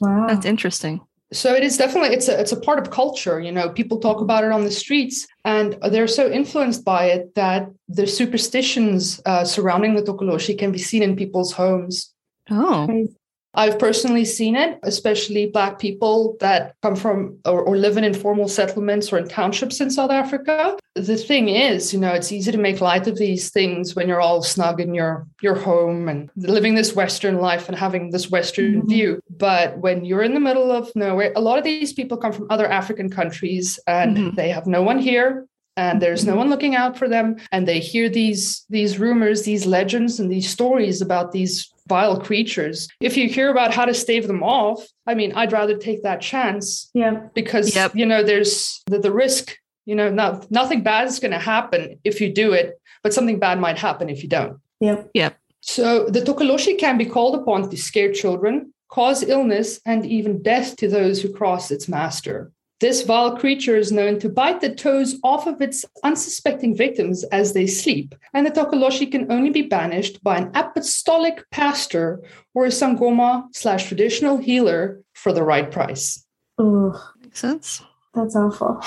[0.00, 0.26] Wow.
[0.28, 1.00] That's interesting.
[1.32, 4.20] So it is definitely it's a it's a part of culture you know people talk
[4.20, 9.44] about it on the streets and they're so influenced by it that the superstitions uh,
[9.44, 12.12] surrounding the tokoloshi can be seen in people's homes
[12.50, 13.08] Oh.
[13.56, 18.48] I've personally seen it especially black people that come from or, or live in informal
[18.48, 22.58] settlements or in townships in south africa the thing is you know it's easy to
[22.58, 26.74] make light of these things when you're all snug in your your home and living
[26.74, 28.88] this western life and having this western Mhm.
[28.88, 32.32] view but when you're in the middle of nowhere a lot of these people come
[32.32, 34.34] from other african countries and Mhm.
[34.36, 37.78] they have no one here and there's no one looking out for them and they
[37.80, 43.28] hear these these rumors these legends and these stories about these vile creatures if you
[43.28, 47.28] hear about how to stave them off i mean i'd rather take that chance Yeah.
[47.34, 47.94] because Yep.
[47.94, 51.98] you know there's the, the risk you know not, nothing bad is going to happen
[52.04, 55.10] if you do it but something bad might happen if you don't Yep.
[55.14, 55.30] Yeah.
[55.62, 60.76] So the tokoloshi can be called upon to scare children cause illness and even death
[60.76, 65.16] to those who cross its master this vile creature is known to bite the toes
[65.24, 70.22] off of its unsuspecting victims as they sleep, and the Tokoloshi can only be banished
[70.22, 72.22] by an apostolic pastor
[72.54, 76.24] or a Sangoma slash traditional healer for the right price.
[76.60, 77.82] Ooh, makes sense.
[78.14, 78.80] that's awful.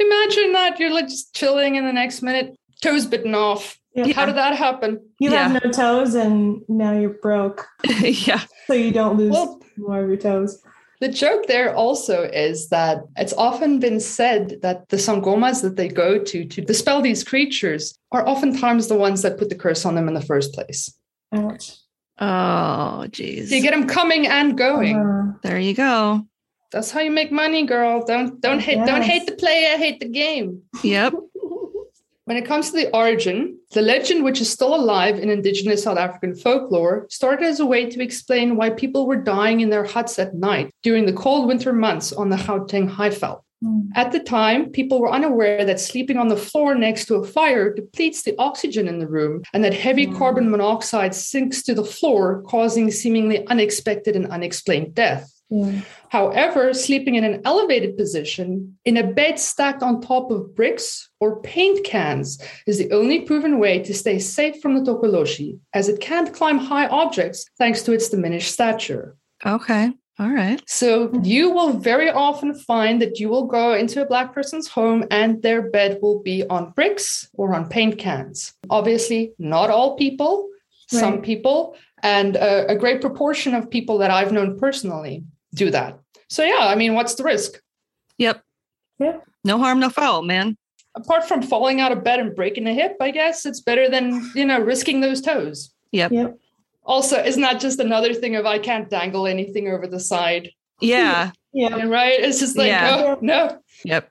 [0.00, 3.78] Imagine that you're like just chilling and the next minute, toes bitten off.
[3.94, 4.12] Yeah.
[4.12, 5.00] How did that happen?
[5.18, 5.48] You Yeah.
[5.48, 7.66] have no toes and now you're broke.
[8.00, 8.42] yeah.
[8.68, 10.62] So you don't lose Well, more of your toes.
[11.00, 15.88] The joke there also is that it's often been said that the sangomas that they
[15.88, 19.94] go to to dispel these creatures are oftentimes the ones that put the curse on
[19.94, 20.92] them in the first place.
[21.32, 21.76] Ouch.
[22.20, 23.50] Oh, geez.
[23.50, 24.96] So you get them coming and going.
[24.96, 26.26] Uh, there you go.
[26.72, 28.04] That's how you make money, girl.
[28.04, 30.62] Don't don't hate don't hate the player, hate the game.
[30.82, 31.14] Yep.
[32.28, 35.96] When it comes to the origin, the legend, which is still alive in indigenous South
[35.96, 40.18] African folklore, started as a way to explain why people were dying in their huts
[40.18, 43.40] at night during the cold winter months on the Gauteng Highveld.
[43.64, 43.88] Mm.
[43.94, 47.72] At the time, people were unaware that sleeping on the floor next to a fire
[47.72, 50.18] depletes the oxygen in the room and that heavy Mm.
[50.18, 55.32] carbon monoxide sinks to the floor, causing seemingly unexpected and unexplained death.
[55.50, 55.80] yeah.
[56.10, 61.40] However, sleeping in an elevated position in a bed stacked on top of bricks or
[61.42, 66.00] paint cans is the only proven way to stay safe from the tokoloshi, as it
[66.00, 69.16] can't climb high objects thanks to its diminished stature.
[69.44, 69.92] Okay.
[70.20, 70.60] All right.
[70.66, 75.04] So you will very often find that you will go into a black person's home
[75.12, 78.54] and their bed will be on bricks or on paint cans.
[78.68, 80.48] Obviously, not all people,
[80.88, 85.98] some people, and a, a great proportion of people that I've known personally do that.
[86.28, 87.60] So yeah, I mean, what's the risk?
[88.18, 88.42] Yep.
[88.98, 89.18] Yeah.
[89.44, 90.56] No harm, no foul, man.
[90.94, 94.30] Apart from falling out of bed and breaking a hip, I guess it's better than,
[94.34, 95.72] you know, risking those toes.
[95.92, 96.12] Yep.
[96.12, 96.38] Yep.
[96.84, 100.50] Also, isn't that just another thing of I can't dangle anything over the side?
[100.80, 101.30] Yeah.
[101.52, 101.84] Yeah.
[101.84, 102.18] Right?
[102.18, 103.14] It's just like, Yeah.
[103.16, 104.10] oh, no, Yep.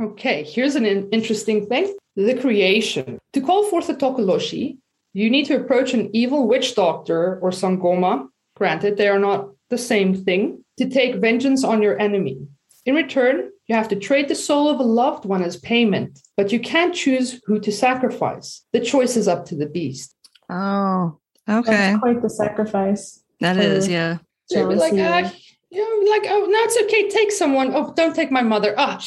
[0.00, 3.18] Okay, here's an in- interesting thing the creation.
[3.32, 4.78] To call forth a Tokoloshi,
[5.12, 8.28] you need to approach an evil witch doctor or Sangoma.
[8.56, 12.38] Granted, they are not the same thing, to take vengeance on your enemy.
[12.84, 16.52] In return, you have to trade the soul of a loved one as payment, but
[16.52, 18.62] you can't choose who to sacrifice.
[18.72, 20.14] The choice is up to the beast.
[20.48, 21.72] Oh, okay.
[21.72, 23.22] That's quite the sacrifice.
[23.40, 24.18] That is, yeah.
[24.50, 25.34] They'd be like, Jealousy.
[25.34, 27.08] ah, you know, like, oh, no, it's okay.
[27.10, 27.72] Take someone.
[27.74, 28.72] Oh, don't take my mother.
[28.78, 29.00] Ah,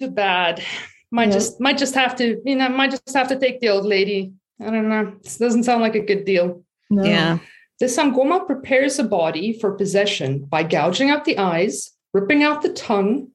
[0.00, 0.62] too bad.
[1.10, 1.34] Might Yeah.
[1.34, 4.32] just, might just have to, you know, might just have to take the old lady.
[4.60, 5.14] I don't know.
[5.22, 6.62] This doesn't sound like a good deal.
[6.90, 7.04] No.
[7.04, 7.38] Yeah.
[7.78, 12.72] The Sangoma prepares a body for possession by gouging out the eyes, ripping out the
[12.72, 13.28] tongue,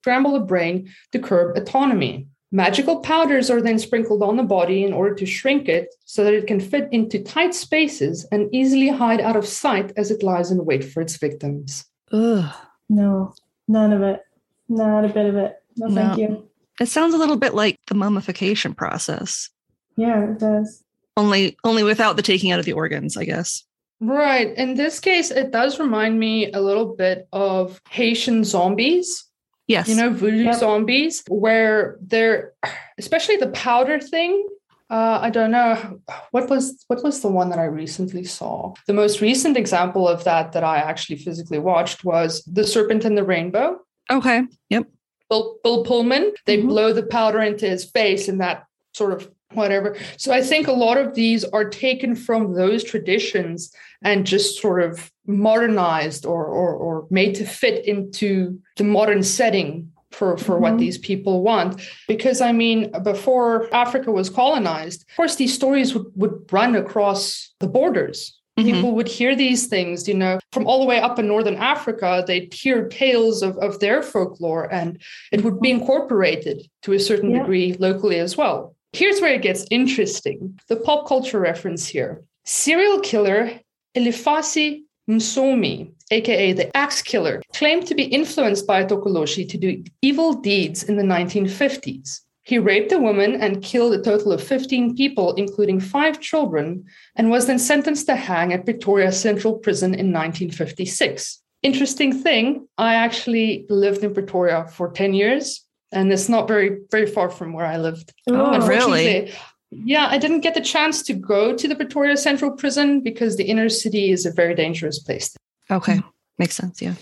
[0.00, 2.26] scramble the brain to curb autonomy.
[2.54, 6.34] Magical powders are then sprinkled on the body in order to shrink it so that
[6.34, 10.50] it can fit into tight spaces and easily hide out of sight as it lies
[10.50, 11.86] in wait for its victims.
[12.12, 12.52] Ugh.
[12.90, 13.34] No,
[13.68, 14.20] none of it.
[14.68, 15.56] Not a bit of it.
[15.76, 16.48] No, thank you.
[16.78, 19.48] It sounds a little bit like the mummification process,
[19.96, 20.82] Yeah, it does.
[21.16, 23.64] Only only without the taking out of the organs, I guess.
[24.00, 24.52] Right.
[24.56, 29.24] In this case, it does remind me a little bit of Haitian zombies.
[29.68, 29.88] Yes.
[29.88, 30.56] you know voodoo Yep.
[30.56, 32.52] zombies where they're
[32.98, 34.46] especially the powder thing
[34.90, 36.00] uh, i don't know
[36.32, 40.24] what was what was the one that i recently saw the most recent example of
[40.24, 43.78] that that i actually physically watched was the serpent and the rainbow
[44.10, 44.42] okay.
[44.68, 44.88] Yep.
[45.30, 46.68] bill, bill pullman they Mhm.
[46.68, 50.72] blow the powder into his face and that sort of whatever so i think a
[50.72, 56.74] lot of these are taken from those traditions and just sort of modernized or or,
[56.74, 60.78] or made to fit into the modern setting for, for what Mhm.
[60.78, 61.80] these people want.
[62.06, 67.54] Because I mean, before Africa was colonized, of course, these stories would, would run across
[67.60, 68.18] the borders.
[68.58, 68.64] Mhm.
[68.64, 72.22] People would hear these things, you know, from all the way up in Northern Africa,
[72.26, 75.00] they'd hear tales of, of their folklore and
[75.34, 77.38] it would be incorporated to a certain Yeah.
[77.38, 78.74] degree locally as well.
[78.92, 82.22] Here's where it gets interesting the pop culture reference here.
[82.44, 83.60] Serial killer
[83.96, 90.34] Elifasi Msomi, aka the Axe Killer, claimed to be influenced by Tokoloshi to do evil
[90.34, 92.20] deeds in the 1950s.
[92.44, 96.84] He raped a woman and killed a total of 15 people, including five children,
[97.16, 101.40] and was then sentenced to hang at Pretoria Central Prison in 1956.
[101.62, 107.06] Interesting thing, I actually lived in Pretoria for 10 years, and it's not very, very
[107.06, 108.12] far from where I lived.
[108.28, 108.56] Oh, really?
[108.56, 109.32] Unfortunately,
[109.70, 113.44] Yeah, I didn't get the chance to go to the Pretoria Central Prison because the
[113.44, 115.34] inner city is a very dangerous place.
[115.70, 116.00] Okay.
[116.38, 116.82] Makes sense.
[116.82, 116.94] Yeah.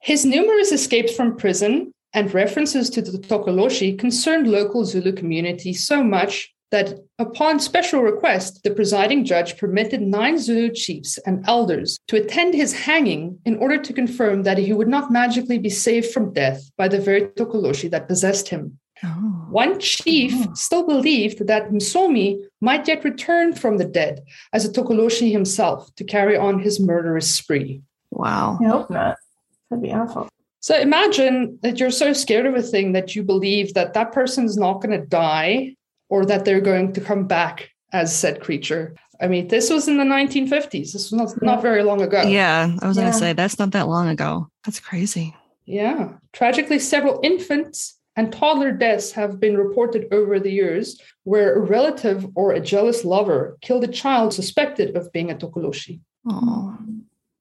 [0.00, 6.02] His numerous escapes from prison and references to the Tokoloshi concerned local Zulu community so
[6.02, 12.16] much that upon special request, the presiding judge permitted nine Zulu chiefs and elders to
[12.16, 16.34] attend his hanging in order to confirm that he would not magically be saved from
[16.34, 18.78] death by the very Tokoloshi that possessed him.
[19.02, 19.46] Oh.
[19.50, 20.52] One chief Oh.
[20.54, 22.26] still believed that Msomi
[22.60, 24.14] might yet return from the dead
[24.52, 27.80] as a Tokoloshi himself to carry on his murderous spree.
[28.10, 28.58] Wow.
[28.62, 29.16] I hope not.
[29.70, 30.28] That'd be awful.
[30.60, 34.56] So imagine that you're so scared of a thing that you believe that that person's
[34.58, 35.76] not going to die
[36.08, 38.94] or that they're going to come back as said creature.
[39.20, 40.92] I mean, this was in the 1950s.
[40.92, 42.22] This was not, not very long ago.
[42.22, 42.76] Yeah.
[42.82, 43.04] I was Yeah.
[43.04, 44.48] going to say that's not that long ago.
[44.64, 45.34] That's crazy.
[45.64, 46.12] Yeah.
[46.32, 52.26] Tragically, several infants and toddler deaths have been reported over the years where a relative
[52.34, 56.00] or a jealous lover killed a child suspected of being a Tokoloshi.
[56.28, 56.76] Oh.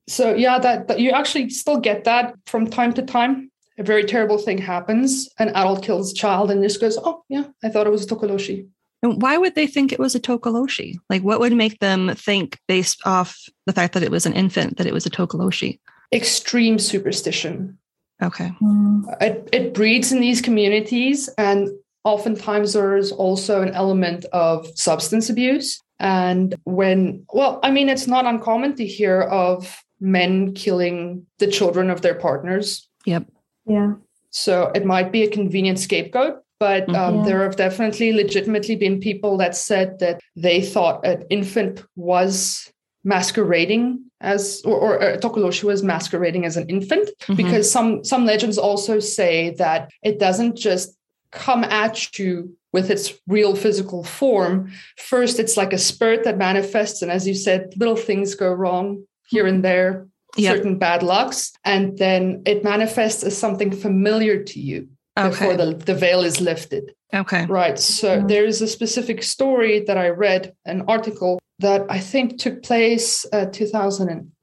[0.08, 3.51] So yeah, that, that you actually still get that from time to time.
[3.78, 7.46] A very terrible thing happens, an adult kills a child and just goes, Oh yeah,
[7.64, 8.68] I thought it was a Tokoloshi.
[9.04, 10.96] And why would they think it was a Tokoloshi?
[11.10, 14.78] Like, what would make them think, based off the fact that it was an infant,
[14.78, 15.80] that it was a Tokoloshi?
[16.14, 17.78] Extreme superstition.
[18.24, 18.52] Okay.
[18.62, 19.22] Mm.
[19.22, 21.70] it, it breeds in these communities and
[22.06, 28.08] oftentimes there is also an element of substance abuse and when well i mean it's
[28.08, 33.28] not uncommon to hear of men killing the children of their partners Yep.
[33.67, 33.93] Yeah.
[34.30, 37.25] so it might be a convenient scapegoat but um, Mhm.
[37.25, 42.71] there have definitely legitimately been people that said that they thought an infant was
[43.04, 47.38] masquerading as or, or uh, Tokoloshi was masquerading as an infant Mhm.
[47.38, 50.95] because some some legends also say that it doesn't just
[51.32, 57.01] come at you with its real physical form first it's like a spirit that manifests
[57.01, 58.86] and as you said little things go wrong
[59.34, 60.56] here and there Yep.
[60.56, 65.95] certain bad lucks and then it manifests as something familiar to you before the, the
[65.95, 67.45] veil is lifted Okay.
[67.45, 67.80] Right.
[67.80, 68.28] So Yeah.
[68.28, 73.26] there is a specific story that I read, an article that I think took place
[73.32, 73.45] uh,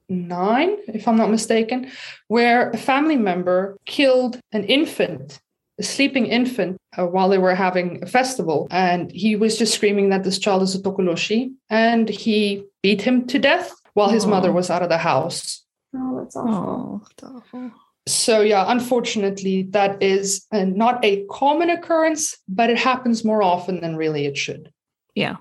[0.09, 1.91] 2009, if I'm not mistaken,
[2.27, 5.39] where a family member killed an infant,
[5.79, 8.67] a sleeping infant, uh, while they were having a festival.
[8.71, 11.53] And he was just screaming that this child is a Tokoloshi.
[11.69, 14.29] And he beat him to death while his Aw.
[14.29, 15.62] mother was out of the house.
[15.95, 16.53] Oh, that's awful.
[16.53, 17.71] Oh, that's awful.
[18.05, 23.79] So yeah, unfortunately, that is uh, not a common occurrence, but it happens more often
[23.79, 24.73] than really it should.
[25.15, 25.37] Yeah.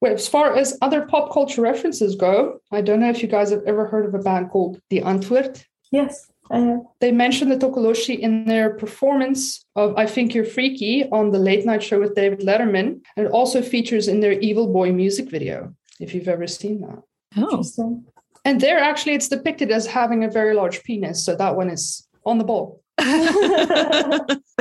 [0.00, 3.50] Well, as far as other pop culture references go, I don't know if you guys
[3.50, 5.64] have ever heard of a band called Die Antwoord.
[5.90, 6.80] Yes, I have.
[7.00, 11.64] They mentioned the Tokoloshi in their performance of I Think You're Freaky on the late
[11.64, 15.74] night show with David Letterman, and it also features in their Evil Boy music video,
[15.98, 17.02] if you've ever seen that.
[17.36, 17.42] Oh.
[17.50, 18.04] Interesting.
[18.44, 21.24] And there, actually, it's depicted as having a very large penis.
[21.24, 22.82] So that one is on the ball.
[22.96, 23.08] but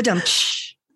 [0.08, 0.24] um, That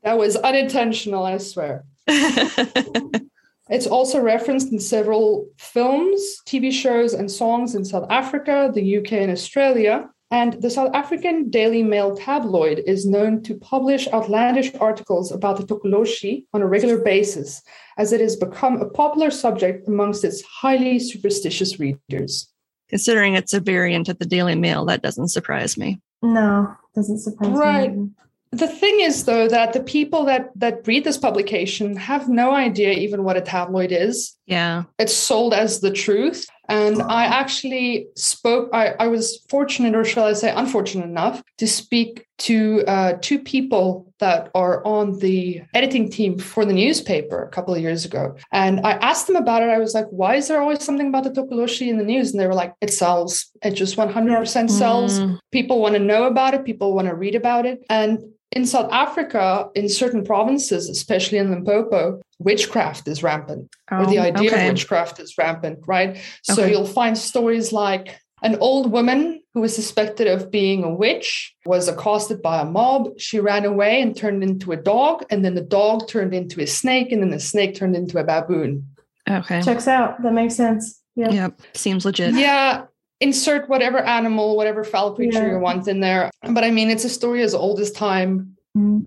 [0.03, 1.85] That was unintentional, I swear.
[3.69, 9.13] It's also referenced in several films, TV shows, and songs in South Africa, the UK,
[9.13, 10.09] and Australia.
[10.29, 15.63] And the South African Daily Mail tabloid is known to publish outlandish articles about the
[15.63, 17.61] Tokoloshi on a regular basis,
[17.97, 22.49] as it has become a popular subject amongst its highly superstitious readers.
[22.89, 25.99] Considering it's a variant of the Daily Mail, that doesn't surprise me.
[26.21, 27.91] No, doesn't surprise Right.
[27.95, 27.97] me.
[27.97, 28.09] Right.
[28.51, 32.93] The thing is, though, that the people that that read this publication have no idea
[32.93, 34.35] even what a tabloid is.
[34.45, 34.83] Yeah.
[34.97, 36.47] It's sold as the truth.
[36.69, 41.67] And I actually spoke, I, I was fortunate, or shall I say, unfortunate enough, to
[41.67, 47.49] speak to uh, two people that are on the editing team for the newspaper a
[47.49, 48.35] couple of years ago.
[48.51, 49.69] And I asked them about it.
[49.69, 52.31] I was like, why is there always something about the Tokoloshi in the news?
[52.31, 53.51] And they were like, it sells.
[53.63, 55.19] It just 100% sells.
[55.19, 57.83] Mm, People want to know about it, people want to read about it.
[57.89, 58.19] And
[58.51, 64.23] in South Africa, in certain provinces, especially in Limpopo, witchcraft is rampant, or the oh,
[64.23, 64.67] idea okay.
[64.67, 66.17] of witchcraft is rampant, right?
[66.43, 66.71] So Okay.
[66.71, 71.87] you'll find stories like an old woman who was suspected of being a witch was
[71.87, 73.19] accosted by a mob.
[73.19, 76.67] She ran away and turned into a dog, and then the dog turned into a
[76.67, 78.87] snake, and then the snake turned into a baboon.
[79.29, 79.61] Okay.
[79.61, 80.21] Checks out.
[80.21, 81.01] That makes sense.
[81.15, 81.31] Yeah.
[81.31, 81.61] Yep.
[81.73, 82.35] Seems legit.
[82.35, 82.83] Yeah,
[83.19, 85.53] insert whatever animal, whatever foul creature Yeah.
[85.53, 86.29] you want in there.
[86.47, 88.56] But I mean, it's a story as old as time.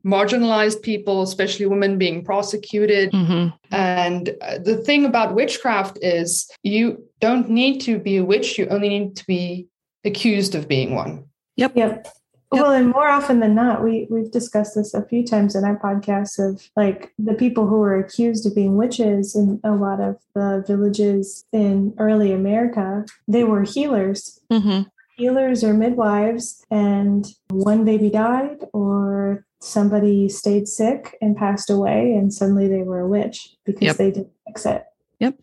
[0.04, 3.10] Marginalized people, especially women, being prosecuted.
[3.12, 8.58] hmm And uh, the thing about witchcraft is you don't need to be a witch,
[8.58, 9.68] you only need to be
[10.04, 11.24] accused of being one.
[11.56, 11.76] Yep.
[11.76, 12.08] yep.
[12.52, 15.78] Well, and more often than not, we we've discussed this a few times in our
[15.78, 20.16] podcasts of like the people who were accused of being witches in a lot of
[20.34, 24.40] the villages in early America, they were healers.
[24.50, 24.82] hmm
[25.16, 32.32] Healers or midwives, and one baby died, or somebody stayed sick and passed away, and
[32.32, 33.96] suddenly they were a witch because Yep.
[33.96, 34.84] they didn't fix it.
[35.20, 35.34] Yep.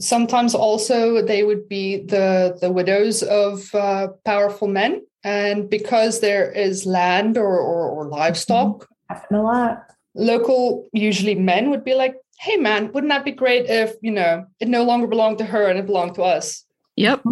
[0.00, 5.02] Sometimes also they would be the, the widows of uh, powerful men.
[5.24, 9.86] And because there is land or, or, or livestock, Happened a lot.
[10.14, 14.44] local, usually men, would be like, hey, man, wouldn't that be great if, you know,
[14.60, 16.64] it no longer belonged to her and it belonged to us?
[16.96, 17.22] Yep.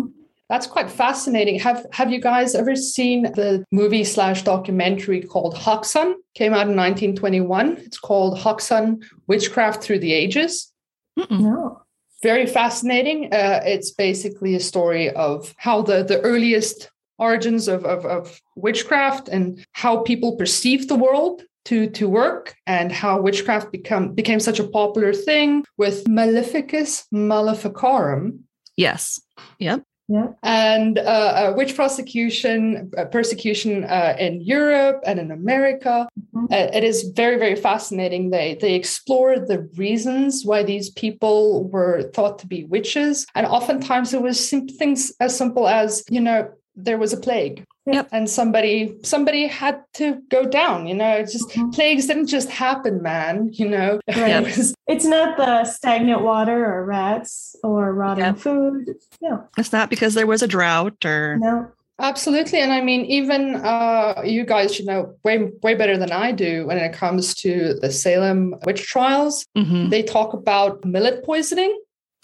[0.48, 1.58] That's quite fascinating.
[1.60, 6.14] Have Have you guys ever seen the movie slash documentary called Häxan?
[6.34, 7.78] Came out in 1921.
[7.78, 10.72] It's called Häxan: Witchcraft Through the Ages.
[11.18, 11.40] Mm-mm.
[11.40, 11.82] No.
[12.22, 13.32] Very fascinating.
[13.32, 19.28] Uh, it's basically a story of how the the earliest origins of, of of witchcraft
[19.28, 24.58] and how people perceive the world to to work and how witchcraft become became such
[24.58, 28.44] a popular thing with Maleficus Maleficarum
[28.76, 29.20] Yes.
[29.58, 29.84] Yep.
[30.06, 30.28] Yeah.
[30.42, 36.06] and uh, uh, witch prosecution, uh, persecution uh, in Europe and in America.
[36.34, 36.44] Mhm.
[36.52, 38.28] Uh, it is very, very fascinating.
[38.30, 44.12] They they explore the reasons why these people were thought to be witches, and oftentimes
[44.12, 47.64] it was sim- things as simple as you know there was a plague.
[47.86, 48.08] Yep.
[48.12, 51.12] And somebody somebody had to go down, you know.
[51.12, 51.74] It's just Mhm.
[51.74, 53.50] plagues didn't just happen, man.
[53.52, 54.16] You know, Right.
[54.46, 58.38] It was- It's not the stagnant water or rats or rotting Yep.
[58.38, 58.94] food.
[59.20, 61.66] No, It's not because there was a drought or no.
[62.00, 62.58] Absolutely.
[62.58, 66.66] And I mean, even uh, you guys should know way, way better than I do
[66.66, 69.44] when it comes to the Salem witch trials.
[69.56, 69.90] Mhm.
[69.90, 71.72] They talk about millet poisoning,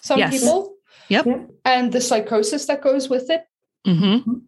[0.02, 0.40] some Yes.
[0.40, 0.74] people.
[1.08, 1.26] Yep.
[1.26, 1.50] Yep.
[1.64, 3.44] And the psychosis that goes with it,
[3.86, 4.42] Mhm.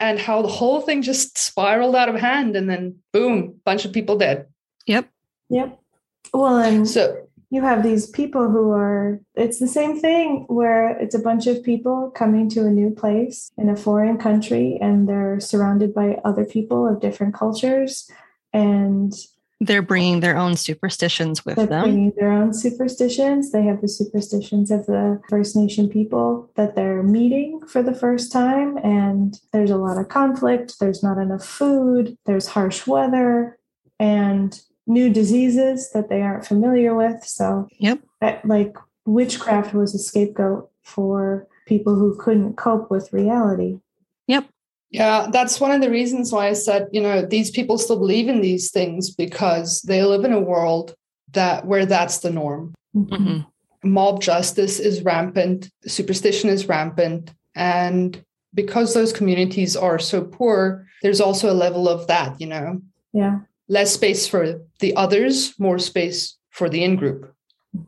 [0.00, 2.56] And how the whole thing just spiraled out of hand.
[2.56, 4.46] And then, boom, bunch of people dead.
[4.86, 5.08] Yep.
[5.50, 5.80] Yep.
[6.32, 11.14] Well, and So, you have these people who are, it's the same thing where it's
[11.14, 15.40] a bunch of people coming to a new place in a foreign country and they're
[15.40, 18.10] surrounded by other people of different cultures.
[18.52, 19.14] And
[19.60, 21.82] They're bringing their own superstitions with They're them.
[21.84, 23.50] bringing their own superstitions.
[23.50, 28.30] They have the superstitions of the First Nation people that they're meeting for the first
[28.30, 28.76] time.
[28.78, 30.78] And there's a lot of conflict.
[30.78, 32.16] There's not enough food.
[32.24, 33.58] There's harsh weather
[33.98, 37.24] and new diseases that they aren't familiar with.
[37.24, 37.98] So, Yep.
[38.20, 43.80] that, like, witchcraft was a scapegoat for people who couldn't cope with reality.
[44.28, 44.46] Yep.
[44.90, 48.28] Yeah, that's one of the reasons why I said, you know, these people still believe
[48.28, 50.94] in these things because they live in a world
[51.32, 52.74] that where that's the norm.
[52.96, 53.46] Mhm.
[53.84, 57.30] mob justice is rampant, superstition is rampant.
[57.54, 58.20] And
[58.54, 62.80] because those communities are so poor, there's also a level of that, you know,
[63.12, 63.40] Yeah.
[63.68, 67.32] less space for the others, more space for the in group.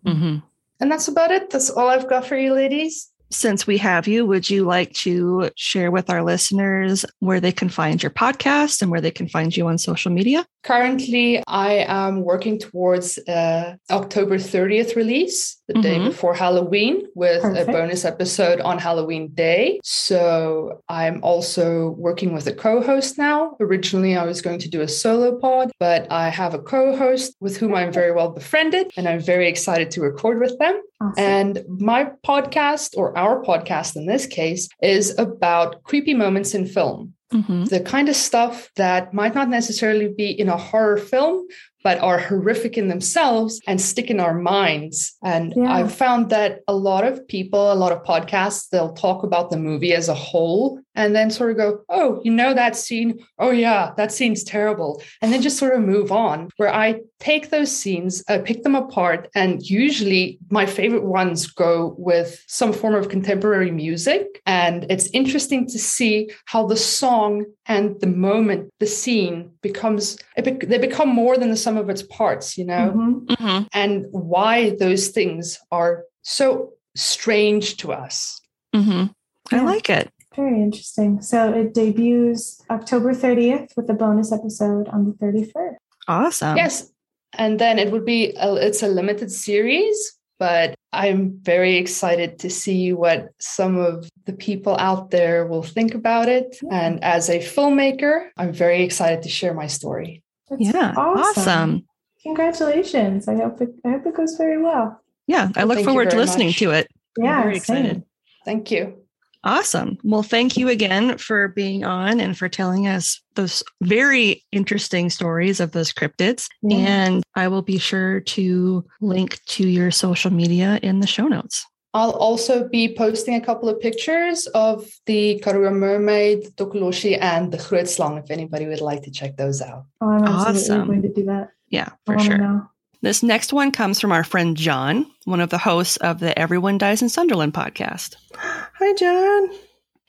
[0.07, 0.43] Mhm.
[0.79, 1.51] And that's about it.
[1.51, 3.11] That's all I've got for you, ladies.
[3.31, 7.69] Since we have you, would you like to share with our listeners where they can
[7.69, 10.45] find your podcast and where they can find you on social media?
[10.63, 15.83] Currently, I am working towards uh, October 30th release, the mm-hmm.
[15.83, 17.69] day before Halloween, with Perfect.
[17.69, 19.81] a bonus episode on Halloween Day.
[19.83, 23.57] So I'm also working with a co host now.
[23.61, 27.35] Originally, I was going to do a solo pod, but I have a co host
[27.41, 30.83] with whom I'm very well befriended, and I'm very excited to record with them.
[31.01, 31.25] Awesome.
[31.25, 37.15] And my podcast, or our podcast in this case, is about creepy moments in film.
[37.33, 37.65] Mm-hmm.
[37.65, 41.47] The kind of stuff that might not necessarily be in a horror film,
[41.83, 45.17] but are horrific in themselves and stick in our minds.
[45.23, 45.73] And yeah.
[45.73, 49.57] I've found that a lot of people, a lot of podcasts, they'll talk about the
[49.57, 53.25] movie as a whole and then sort of go, oh, you know that scene?
[53.39, 55.03] Oh, yeah, that scene's terrible.
[55.23, 56.51] And then just sort of move on.
[56.57, 61.95] Where I take those scenes, I pick them apart, and usually my favorite ones go
[61.97, 64.43] with some form of contemporary music.
[64.47, 70.51] And it's interesting to see how the song and the moment, the scene becomes, be-
[70.51, 72.93] they become more than the sum of its parts, you know?
[72.93, 73.45] Mm-hmm.
[73.45, 73.67] Mm-hmm.
[73.73, 78.41] And why those things are so strange to us.
[78.75, 79.13] Mm-hmm.
[79.55, 80.11] I like it.
[80.35, 81.23] Very interesting.
[81.23, 85.77] So it debuts October 30th with a bonus episode on the 31st.
[86.09, 86.57] Awesome.
[86.57, 86.91] Yes.
[87.35, 92.51] And then it would be a, it's a limited series, but I'm very excited to
[92.51, 96.57] see what some of the people out there will think about it.
[96.73, 100.25] And as a filmmaker, I'm very excited to share my story.
[100.49, 100.95] That's yeah.
[100.97, 101.43] Awesome.
[101.43, 101.87] awesome.
[102.23, 103.29] Congratulations.
[103.29, 105.01] I hope it I hope it goes very well.
[105.27, 105.51] Yeah.
[105.57, 106.59] I look forward to listening much.
[106.59, 106.89] to it.
[107.19, 107.37] Yeah.
[107.37, 107.93] I'm very excited.
[107.93, 108.05] Same.
[108.47, 109.00] Thank you.
[109.43, 109.97] Awesome.
[110.05, 115.61] Well, thank you again for being on and for telling us those very interesting stories
[115.61, 116.47] of those cryptids.
[116.63, 116.77] Yeah.
[116.79, 121.65] And I will be sure to link to your social media in the show notes.
[121.93, 127.59] I'll also be posting a couple of pictures of the Karoo mermaid, Tokoloshi, and the
[127.59, 129.87] Grootslang if anybody would like to check those out.
[130.01, 130.87] Oh, I'm absolutely awesome.
[130.87, 131.49] going to do that.
[131.69, 132.39] Yeah, for sure.
[132.39, 132.71] Know.
[133.03, 136.77] This next one comes from our friend John, one of the hosts of the Everyone
[136.77, 138.17] Dies in Sunderland podcast.
[138.35, 139.59] Hi, John.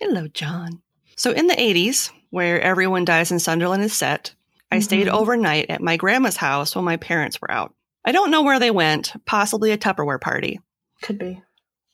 [0.02, 0.82] Hello, John.
[1.16, 4.36] So, in the 80s, where Everyone Dies in Sunderland is set,
[4.70, 4.84] I mm-hmm.
[4.84, 7.74] stayed overnight at my grandma's house while my parents were out.
[8.04, 10.60] I don't know where they went, possibly a Tupperware party.
[11.02, 11.42] Could be.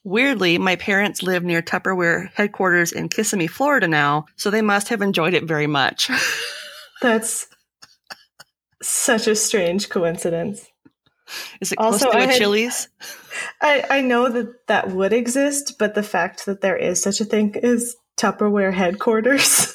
[0.04, 5.04] Weirdly, my parents live near Tupperware headquarters in Kissimmee, Florida now, so they must have
[5.04, 6.10] enjoyed it very much.
[7.04, 7.48] That's
[8.82, 10.66] such a strange coincidence.
[11.62, 12.88] Is it close also, to a had, Chili's?
[13.62, 17.26] I, I know that that would exist, but the fact that there is such a
[17.26, 19.74] thing is Tupperware headquarters.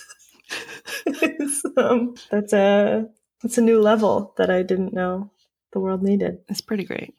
[1.76, 3.06] um, that's a
[3.42, 5.30] that's a new level that I didn't know
[5.72, 6.38] the world needed.
[6.48, 7.14] It's pretty great.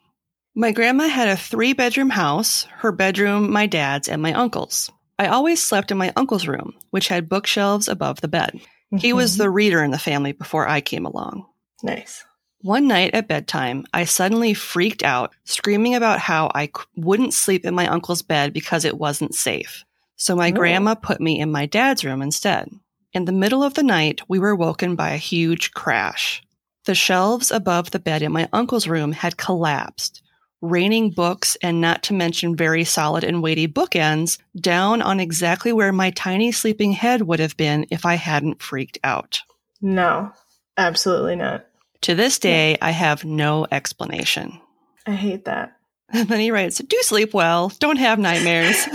[0.55, 4.91] My grandma had a three bedroom house, her bedroom, my dad's, and my uncle's.
[5.17, 8.51] I always slept in my uncle's room, which had bookshelves above the bed.
[8.53, 8.97] Mm-hmm.
[8.97, 9.43] He was mm-hmm.
[9.43, 11.45] the reader in the family before I came along.
[11.81, 12.23] Nice.
[12.63, 17.75] One night at bedtime, I suddenly freaked out, screaming about how I wouldn't sleep in
[17.75, 19.83] my uncle's bed because it wasn't safe.
[20.15, 20.53] So my oh.
[20.53, 22.69] grandma put me in my dad's room instead.
[23.11, 26.41] In the middle of the night, we were woken by a huge crash.
[26.85, 30.23] The shelves above the bed in my uncle's room had collapsed,
[30.61, 35.91] raining books and not to mention very solid and weighty bookends down on exactly where
[35.91, 39.41] my tiny sleeping head would have been if I hadn't freaked out.
[39.81, 40.31] No,
[40.77, 41.65] absolutely not.
[42.03, 44.59] To this day, I have no explanation.
[45.05, 45.77] I hate that.
[46.09, 47.71] And then he writes, Do sleep well.
[47.79, 48.75] Don't have nightmares.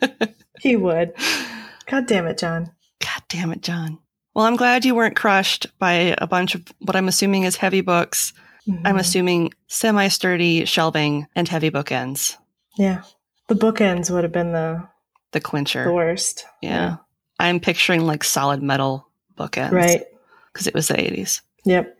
[0.60, 1.12] he would.
[1.86, 2.70] God damn it, John.
[3.00, 3.98] God damn it, John.
[4.32, 7.80] Well, I'm glad you weren't crushed by a bunch of what I'm assuming is heavy
[7.80, 8.32] books.
[8.68, 8.86] Mm-hmm.
[8.86, 12.36] I'm assuming semi sturdy shelving and heavy bookends.
[12.76, 13.02] Yeah.
[13.48, 14.86] The bookends would have been the
[15.32, 15.82] the clincher.
[15.82, 16.46] The worst.
[16.62, 16.70] Yeah.
[16.70, 16.96] yeah.
[17.40, 19.72] I'm picturing like solid metal bookends.
[19.72, 20.04] Right.
[20.52, 21.40] Because it was the 80s.
[21.64, 21.96] Yep.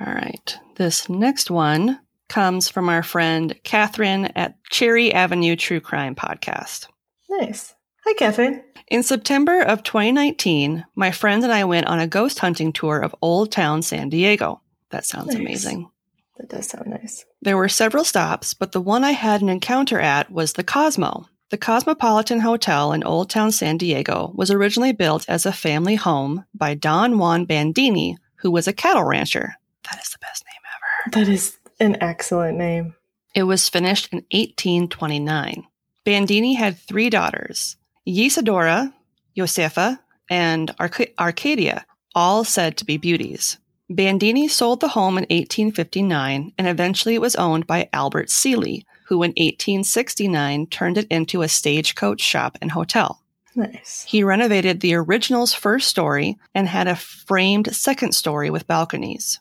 [0.00, 0.58] All right.
[0.76, 6.86] This next one comes from our friend Catherine at Cherry Avenue True Crime Podcast.
[7.28, 7.74] Nice.
[8.04, 8.62] Hi, Catherine.
[8.88, 13.14] In September of 2019, my friend and I went on a ghost hunting tour of
[13.22, 14.60] Old Town San Diego.
[14.90, 15.36] That sounds nice.
[15.36, 15.90] amazing.
[16.38, 17.24] That does sound nice.
[17.40, 21.26] There were several stops, but the one I had an encounter at was the Cosmo.
[21.50, 26.44] The Cosmopolitan Hotel in Old Town San Diego was originally built as a family home
[26.54, 29.54] by Don Juan Bandini, who was a cattle rancher.
[29.90, 31.24] That is the best name ever.
[31.24, 32.94] That is an excellent name.
[33.34, 35.64] It was finished in 1829.
[36.04, 37.76] Bandini had three daughters,
[38.06, 38.92] Yisadora,
[39.36, 43.58] Josefa, and Arc- Arcadia, all said to be beauties.
[43.88, 49.22] Bandini sold the home in 1859 and eventually it was owned by Albert Seeley, who
[49.22, 53.21] in 1869 turned it into a stagecoach shop and hotel.
[53.54, 54.04] Nice.
[54.08, 59.40] He renovated the original's first story and had a framed second story with balconies.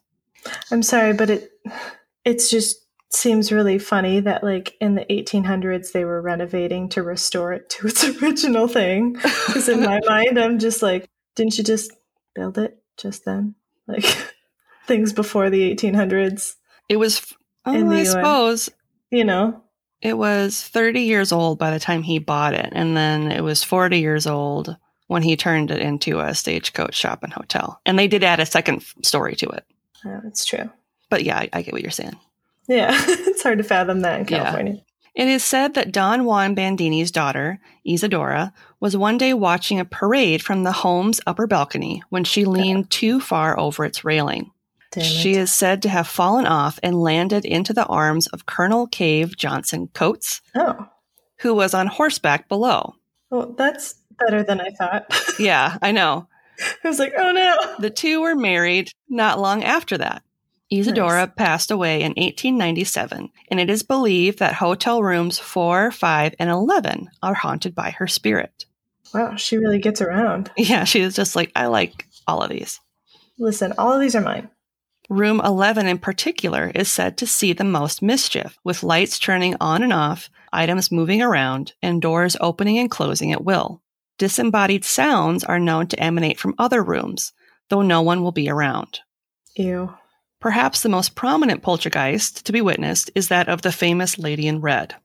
[0.71, 1.51] I'm sorry, but it
[2.25, 2.77] it's just
[3.09, 7.87] seems really funny that like in the 1800s they were renovating to restore it to
[7.87, 9.13] its original thing.
[9.13, 11.91] Because in my mind, I'm just like, didn't you just
[12.33, 13.55] build it just then?
[13.87, 14.05] Like
[14.87, 16.55] things before the 1800s,
[16.89, 17.21] It was,
[17.65, 18.69] oh, I suppose,
[19.09, 19.61] you know?
[20.01, 22.69] It was 30 years old by the time he bought it.
[22.71, 24.75] And then it was 40 years old
[25.07, 27.79] when he turned it into a stagecoach shop and hotel.
[27.85, 29.65] And they did add a second story to it.
[30.05, 30.69] Oh, it's true.
[31.09, 32.17] But yeah, I, I get what you're saying.
[32.67, 34.43] Yeah, it's hard to fathom that in Yeah.
[34.43, 34.81] California.
[35.13, 40.41] It is said that Don Juan Bandini's daughter, Isadora, was one day watching a parade
[40.41, 44.51] from the home's upper balcony when she leaned too far over its railing.
[44.91, 45.03] Damn.
[45.03, 49.37] She is said to have fallen off and landed into the arms of Colonel Cave
[49.37, 50.87] Johnson Coates, oh,
[51.39, 52.95] who was on horseback below.
[53.29, 55.05] well, that's better than I thought.
[55.39, 56.27] Yeah, I know.
[56.83, 57.55] I was like, oh no.
[57.79, 60.21] The two were married not long after that.
[60.69, 61.35] Isadora Nice.
[61.35, 67.09] passed away in 1897, and it is believed that hotel rooms 4, 5, and 11
[67.23, 68.65] are haunted by her spirit.
[69.13, 70.51] Wow, she really gets around.
[70.57, 72.79] Yeah, she is just like, I like all of these.
[73.39, 74.49] Listen, all of these are mine.
[75.11, 79.83] Room 11 in particular is said to see the most mischief, with lights turning on
[79.83, 83.81] and off, items moving around, and doors opening and closing at will.
[84.17, 87.33] Disembodied sounds are known to emanate from other rooms,
[87.67, 89.01] though no one will be around.
[89.57, 89.93] Ew.
[90.39, 94.61] Perhaps the most prominent poltergeist to be witnessed is that of the famous Lady in
[94.61, 94.95] Red.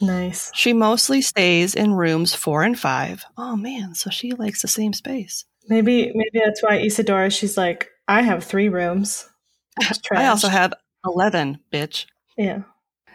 [0.00, 0.50] Nice.
[0.54, 3.26] She mostly stays in rooms four and five.
[3.36, 5.44] Oh man, so she likes the same space.
[5.68, 9.26] Maybe maybe that's why Isadora, she's like, I have three rooms.
[10.12, 12.06] I also have 11, bitch.
[12.36, 12.62] Yeah.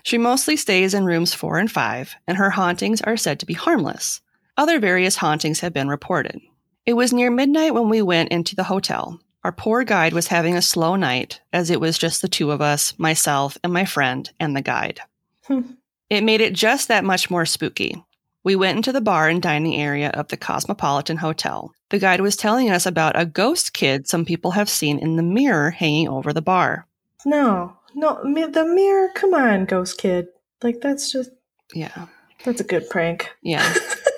[0.04, 3.54] She mostly stays in rooms four and five, and her hauntings are said to be
[3.54, 4.22] harmless.
[4.58, 6.40] Other various hauntings have been reported.
[6.86, 9.20] It was near midnight when we went into the hotel.
[9.44, 12.62] Our poor guide was having a slow night, as it was just the two of
[12.62, 15.02] us, myself, and my friend, and the guide.
[15.46, 15.62] Hmm.
[16.10, 18.04] it made it just that much more spooky.
[18.46, 21.74] We went into the bar and dining area of the Cosmopolitan Hotel.
[21.90, 25.24] The guide was telling us about a ghost kid some people have seen in the
[25.24, 26.86] mirror hanging over the bar.
[27.26, 27.76] No.
[27.96, 29.10] No, the mirror.
[29.16, 30.28] Come on, ghost kid.
[30.62, 31.32] Like that's just
[31.74, 32.06] Yeah.
[32.44, 33.32] that's a good prank.
[33.42, 33.68] Yeah.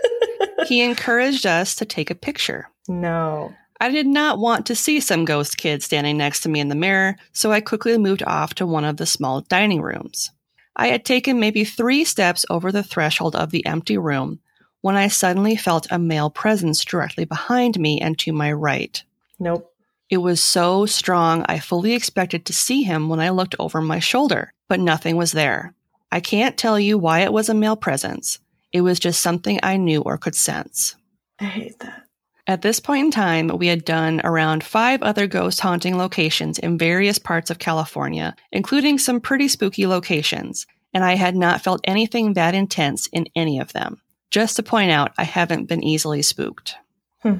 [0.67, 2.69] he encouraged us to take a picture.
[2.88, 3.55] no.
[3.80, 6.73] I did not want to see some ghost kid standing next to me in the
[6.73, 10.32] mirror, so I quickly moved off to one of the small dining rooms.
[10.78, 14.39] I had taken maybe three steps over the threshold of the empty room
[14.82, 19.03] when I suddenly felt a male presence directly behind me and to my right.
[19.39, 19.73] Nope.
[20.09, 23.99] It was so strong, I fully expected to see him when I looked over my
[23.99, 25.73] shoulder, but nothing was there.
[26.11, 28.39] I can't tell you why it was a male presence.
[28.71, 30.95] It was just something I knew or could sense.
[31.39, 32.07] I hate that.
[32.48, 36.78] At this point in time, we had done around five other ghost haunting locations in
[36.78, 42.34] various parts of California, including some pretty spooky locations, and I had not felt anything
[42.34, 44.02] that intense in any of them.
[44.32, 46.76] Just to point out, I haven't been easily spooked.
[47.22, 47.39] Hmm.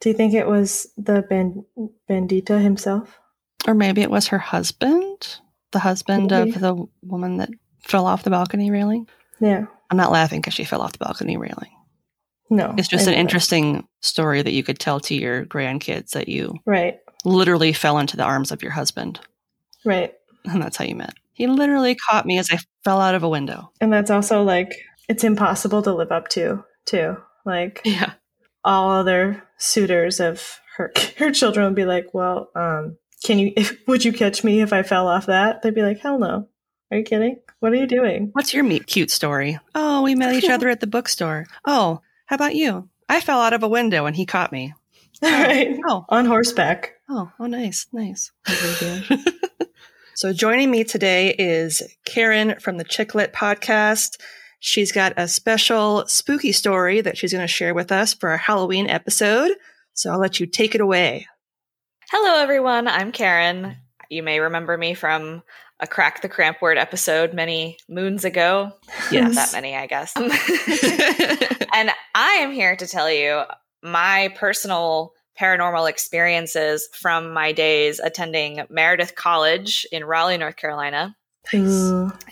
[0.00, 1.64] Do you think it was the ban-
[2.08, 3.18] bandita himself?
[3.66, 5.38] Or maybe it was her husband,
[5.72, 6.50] the husband Maybe.
[6.50, 7.50] of the woman that
[7.82, 9.08] fell off the balcony railing.
[9.40, 9.66] Yeah.
[9.90, 11.70] I'm not laughing because she fell off the balcony railing.
[12.50, 12.74] No.
[12.78, 16.54] It's just I an interesting story that you could tell to your grandkids that you
[16.66, 16.98] Right.
[17.24, 19.20] literally fell into the arms of your husband.
[19.84, 20.14] Right.
[20.44, 21.14] And that's how you met.
[21.32, 23.70] He literally caught me as I fell out of a window.
[23.80, 24.74] And that's also like
[25.08, 27.16] it's impossible to live up to, too.
[27.44, 28.12] Like Yeah.
[28.64, 33.52] all other suitors of her her children would be like, "Well, um, can you?
[33.56, 36.48] If, would you catch me if I fell off that?" They'd be like, "Hell no!
[36.90, 37.40] Are you kidding?
[37.60, 39.58] What are you doing?" What's your meet cute story?
[39.74, 41.46] Oh, we met each other at the bookstore.
[41.64, 42.88] Oh, how about you?
[43.08, 44.74] I fell out of a window and he caught me.
[45.20, 46.92] Oh, right Oh, on horseback.
[47.08, 48.30] oh, oh, nice, nice.
[50.14, 54.20] so joining me today is Karyn from the Chick-Lit podcast.
[54.60, 58.36] She's got a special spooky story that she's going to share with us for our
[58.36, 59.50] Halloween episode.
[59.94, 61.26] So I'll let you take it away.
[62.12, 62.86] Hello, everyone.
[62.86, 63.76] I'm Karyn.
[64.08, 65.42] You may remember me from
[65.80, 68.72] a Crack the Cramp Word episode many moons ago.
[69.12, 70.12] Not that many, I guess.
[70.16, 73.42] and I am here to tell you
[73.82, 81.14] my personal paranormal experiences from my days attending Meredith College in Raleigh, North Carolina.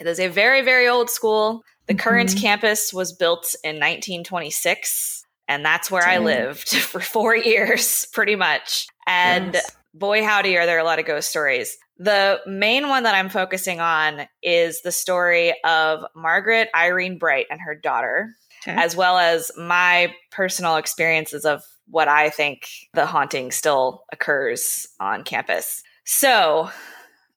[0.01, 1.63] It is a very, very old school.
[1.87, 2.41] The current Mhm.
[2.41, 8.89] campus was built in 1926, and that's where I lived for four years, pretty much.
[9.07, 9.71] And Yes.
[9.95, 11.79] boy howdy are there a lot of ghost stories.
[11.99, 17.61] The main one that I'm focusing on is the story of Margaret Irene Bright and
[17.65, 18.77] her daughter, okay.
[18.77, 25.25] as well as my personal experiences of what I think the haunting still occurs on
[25.25, 25.83] campus.
[26.05, 26.71] So,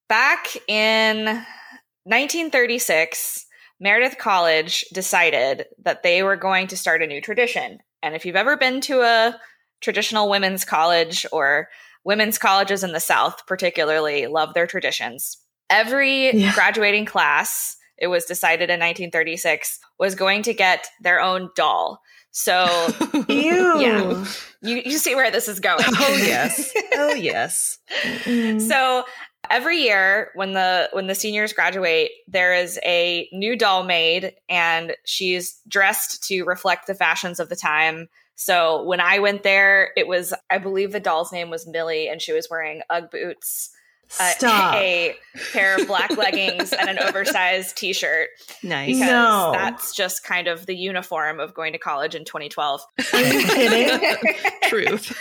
[0.10, 1.26] back in
[2.04, 3.46] 1936,
[3.80, 7.80] Meredith College decided that they were going to start a new tradition.
[8.04, 9.40] And if you've ever been to a
[9.82, 11.70] traditional women's college or
[12.04, 15.38] women's colleges in the South, particularly, love their traditions.
[15.70, 16.54] Every yeah.
[16.54, 22.02] graduating class, it was decided in 1936, was going to get their own doll.
[22.32, 22.66] So,
[23.28, 24.26] yeah,
[24.62, 25.84] you, you see where this is going.
[25.88, 26.74] Oh, yes.
[27.02, 27.78] Oh, yes.
[28.26, 29.06] so,
[29.50, 34.96] every year when the when the seniors graduate there is a new doll made and
[35.06, 38.10] she's dressed to reflect the fashions of the time
[38.40, 42.22] so when I went there, it was, I believe the doll's name was Millie, and
[42.22, 43.70] she was wearing Ugg boots.
[44.18, 44.76] Uh, Stop.
[44.76, 45.14] a
[45.52, 48.30] pair of black leggings and an oversized t-shirt.
[48.64, 48.94] Nice.
[48.94, 49.52] Because no.
[49.52, 52.82] that's just kind of the uniform of going to college in 2012.
[53.12, 54.16] Are you kidding?
[54.70, 55.18] Truth.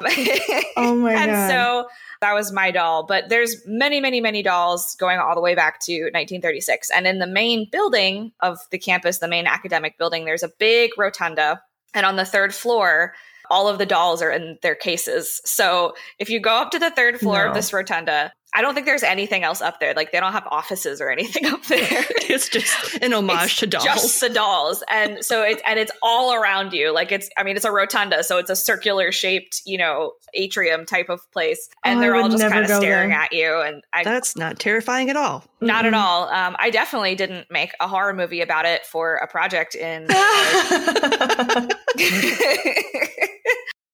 [0.76, 1.28] oh my and god.
[1.28, 1.88] And so
[2.20, 3.06] that was my doll.
[3.06, 6.90] But there's many, many, many dolls going all the way back to 1936.
[6.90, 10.90] And in the main building of the campus, the main academic building, there's a big
[10.98, 11.62] rotunda
[11.94, 13.14] and on the third floor,
[13.50, 15.40] all of the dolls are in their cases.
[15.44, 17.48] So if you go up to the third floor no.
[17.48, 19.94] of this rotunda, I don't think there's anything else up there.
[19.94, 21.78] Like they don't have offices or anything up there.
[22.28, 23.84] it's just an homage to dolls.
[23.84, 24.82] Just the dolls.
[24.90, 26.92] And so it's and it's all around you.
[26.92, 30.86] Like it's I mean it's a rotunda, so it's a circular shaped, you know, atrium
[30.86, 31.68] type of place.
[31.84, 33.20] And oh, they're all just kind of staring there.
[33.20, 33.60] at you.
[33.60, 35.44] And I, That's not terrifying at all.
[35.60, 35.94] Not mm-hmm.
[35.94, 36.28] at all.
[36.28, 40.08] Um, I definitely didn't make a horror movie about it for a project in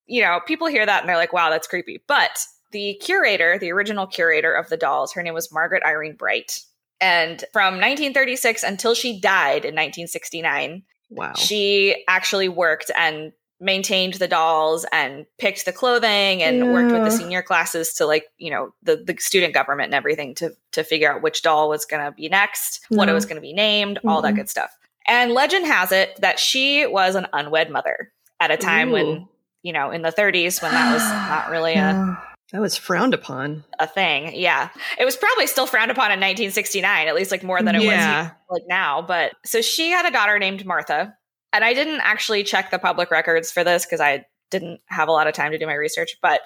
[0.07, 2.03] you know, people hear that and they're like, wow, that's creepy.
[2.09, 6.61] But the curator, the original curator of the dolls, her name was Margaret Irene Bright.
[7.01, 11.35] And from 1936 until she died in 1969, wow.
[11.35, 16.73] she actually worked and maintained the dolls and picked the clothing and yeah.
[16.73, 20.35] worked with the senior classes to like you know the the student government and everything
[20.35, 23.37] to to figure out which doll was going to be next what it was going
[23.37, 24.09] to be named mm-hmm.
[24.09, 28.51] all that good stuff and legend has it that she was an unwed mother at
[28.51, 28.93] a time Ooh.
[28.93, 29.29] when
[29.63, 32.19] you know in the 30s when that was not really a
[32.53, 33.65] that was frowned upon.
[33.79, 34.35] A thing.
[34.35, 34.69] Yeah.
[34.99, 38.23] It was probably still frowned upon in 1969, at least like more than it yeah.
[38.23, 39.03] was like now.
[39.03, 41.17] But so she had a daughter named Martha.
[41.53, 45.13] And I didn't actually check the public records for this because I didn't have a
[45.13, 46.17] lot of time to do my research.
[46.21, 46.41] But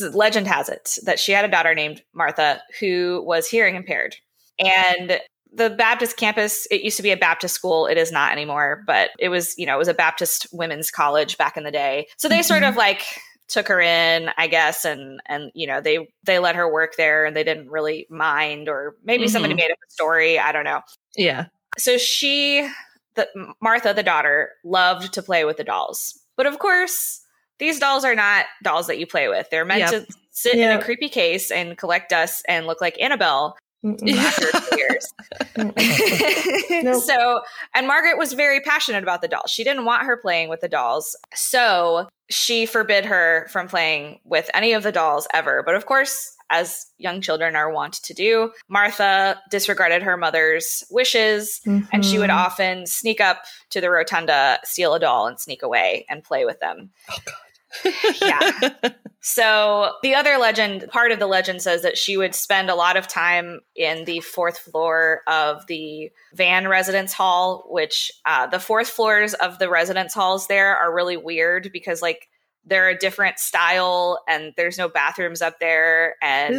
[0.00, 4.16] legend has it that she had a daughter named Martha who was hearing impaired.
[4.58, 5.20] And
[5.52, 7.86] the Baptist campus, it used to be a Baptist school.
[7.86, 11.38] It is not anymore, but it was, you know, it was a Baptist women's college
[11.38, 12.06] back in the day.
[12.16, 12.42] So they mm-hmm.
[12.42, 13.02] sort of like
[13.48, 17.24] took her in, I guess, and and you know they they let her work there,
[17.24, 19.32] and they didn't really mind, or maybe mm-hmm.
[19.32, 20.38] somebody made up a story.
[20.38, 20.82] I don't know.
[21.16, 21.46] Yeah.
[21.76, 22.68] So she,
[23.14, 23.28] the
[23.60, 27.22] Martha, the daughter, loved to play with the dolls, but of course,
[27.58, 29.48] these dolls are not dolls that you play with.
[29.50, 29.90] They're meant yep.
[29.90, 30.70] to sit yep.
[30.72, 35.12] in a creepy case and collect dust and look like Annabelle years.
[35.56, 37.02] nope.
[37.02, 37.40] So,
[37.74, 39.50] and Margaret was very passionate about the dolls.
[39.50, 41.16] She didn't want her playing with the dolls.
[41.34, 45.62] So she forbid her from playing with any of the dolls ever.
[45.64, 51.60] But of course, as young children are wont to do, Martha disregarded her mother's wishes
[51.66, 51.86] mm-hmm.
[51.92, 52.38] and she would mm-hmm.
[52.38, 56.58] often sneak up to the rotunda, steal a doll, and sneak away and play with
[56.60, 56.90] them.
[57.10, 57.34] Oh, God
[58.22, 58.50] yeah.
[59.20, 62.96] So the other legend, part of the legend says that she would spend a lot
[62.96, 68.88] of time in the fourth floor of the Vann residence hall, which uh, the fourth
[68.88, 72.28] floors of the residence halls there are really weird because like
[72.64, 76.54] they're a different style and there's no bathrooms up there and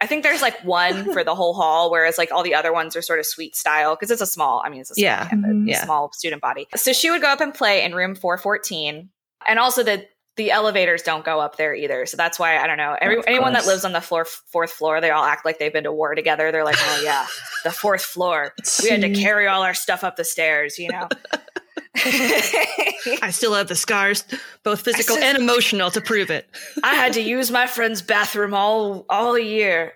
[0.00, 2.96] i think there's like one for the whole hall whereas like all the other ones
[2.96, 5.28] are sort of suite style because it's a small i mean it's a small, yeah.
[5.28, 5.68] campus, Mm-hmm.
[5.68, 5.84] yeah.
[5.84, 9.10] small student body so she would go up and play in room 414
[9.46, 10.04] and also the
[10.38, 12.06] the elevators don't go up there either.
[12.06, 12.96] So that's why I don't know.
[12.98, 15.84] Every, anyone that lives on the floor fourth floor, they all act like they've been
[15.84, 16.50] to war together.
[16.50, 17.26] They're like, oh yeah,
[17.64, 18.54] the fourth floor.
[18.82, 21.08] We had to carry all our stuff up the stairs, you know.
[23.22, 24.24] I still have the scars,
[24.62, 26.48] both physical and emotional, to prove it.
[26.84, 29.94] I had to use my friend's bathroom all all year.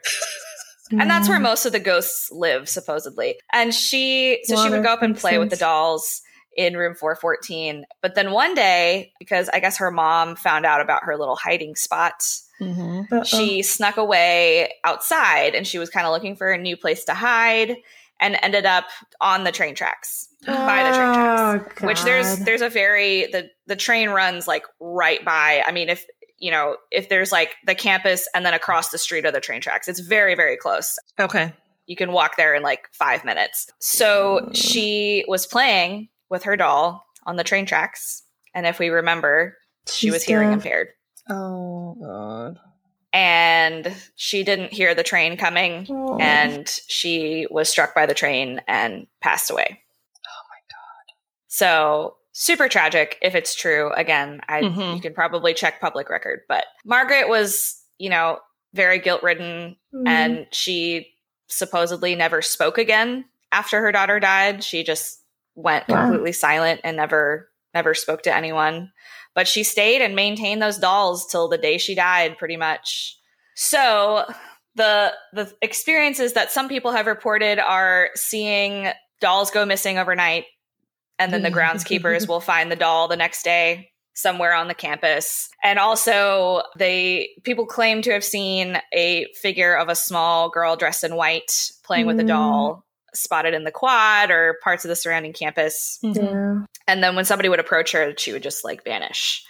[0.90, 1.43] And that's where mm.
[1.43, 3.38] most of the ghosts live, supposedly.
[3.53, 5.40] And she, so Water she would go up and play sense.
[5.40, 6.22] with the dolls
[6.57, 7.84] in room 414.
[8.00, 11.74] But then one day, because I guess her mom found out about her little hiding
[11.76, 12.22] spot,
[12.61, 13.22] mm-hmm.
[13.22, 17.14] she snuck away outside and she was kind of looking for a new place to
[17.14, 17.76] hide
[18.20, 18.84] and ended up
[19.20, 23.48] on the train tracks by the train tracks oh, which there's there's a very the
[23.66, 26.05] the train runs like right by i mean if
[26.42, 29.61] you know, if there's like the campus and then across the street are the train
[29.61, 29.86] tracks.
[29.86, 30.98] It's very, very close.
[31.18, 31.53] Okay.
[31.86, 33.68] You can walk there in like five minutes.
[33.78, 38.24] So she was playing with her doll on the train tracks.
[38.55, 39.57] And if we remember,
[39.87, 40.55] she She's was hearing deaf.
[40.59, 40.89] impaired.
[41.30, 42.59] Oh god.
[43.12, 46.16] And she didn't hear the train coming Oh.
[46.18, 49.83] and she was struck by the train and passed away.
[50.26, 51.14] Oh my god.
[51.49, 53.93] So super tragic if it's true.
[53.93, 54.97] Again, I Mhm.
[54.97, 58.41] you can probably check public record, but Margaret was, you know,
[58.72, 60.09] very guilt ridden Mm.
[60.09, 61.14] and she
[61.49, 64.64] supposedly never spoke again after her daughter died.
[64.64, 65.21] She just
[65.55, 66.03] went Wow.
[66.03, 68.92] completely silent and never never spoke to anyone.
[69.34, 73.16] But she stayed and maintained those dolls till the day she died pretty much.
[73.55, 74.26] So
[74.74, 78.88] the the experiences that some people have reported are seeing
[79.20, 80.44] dolls go missing overnight
[81.18, 85.48] and then the groundskeepers will find the doll the next day somewhere on the campus
[85.62, 91.05] and also they people claim to have seen a figure of a small girl dressed
[91.05, 92.28] in white playing with a Mm.
[92.28, 92.84] doll
[93.14, 96.24] spotted in the quad or parts of the surrounding campus mm-hmm.
[96.24, 96.64] Yeah.
[96.86, 99.44] and then when somebody would approach her she would just like vanish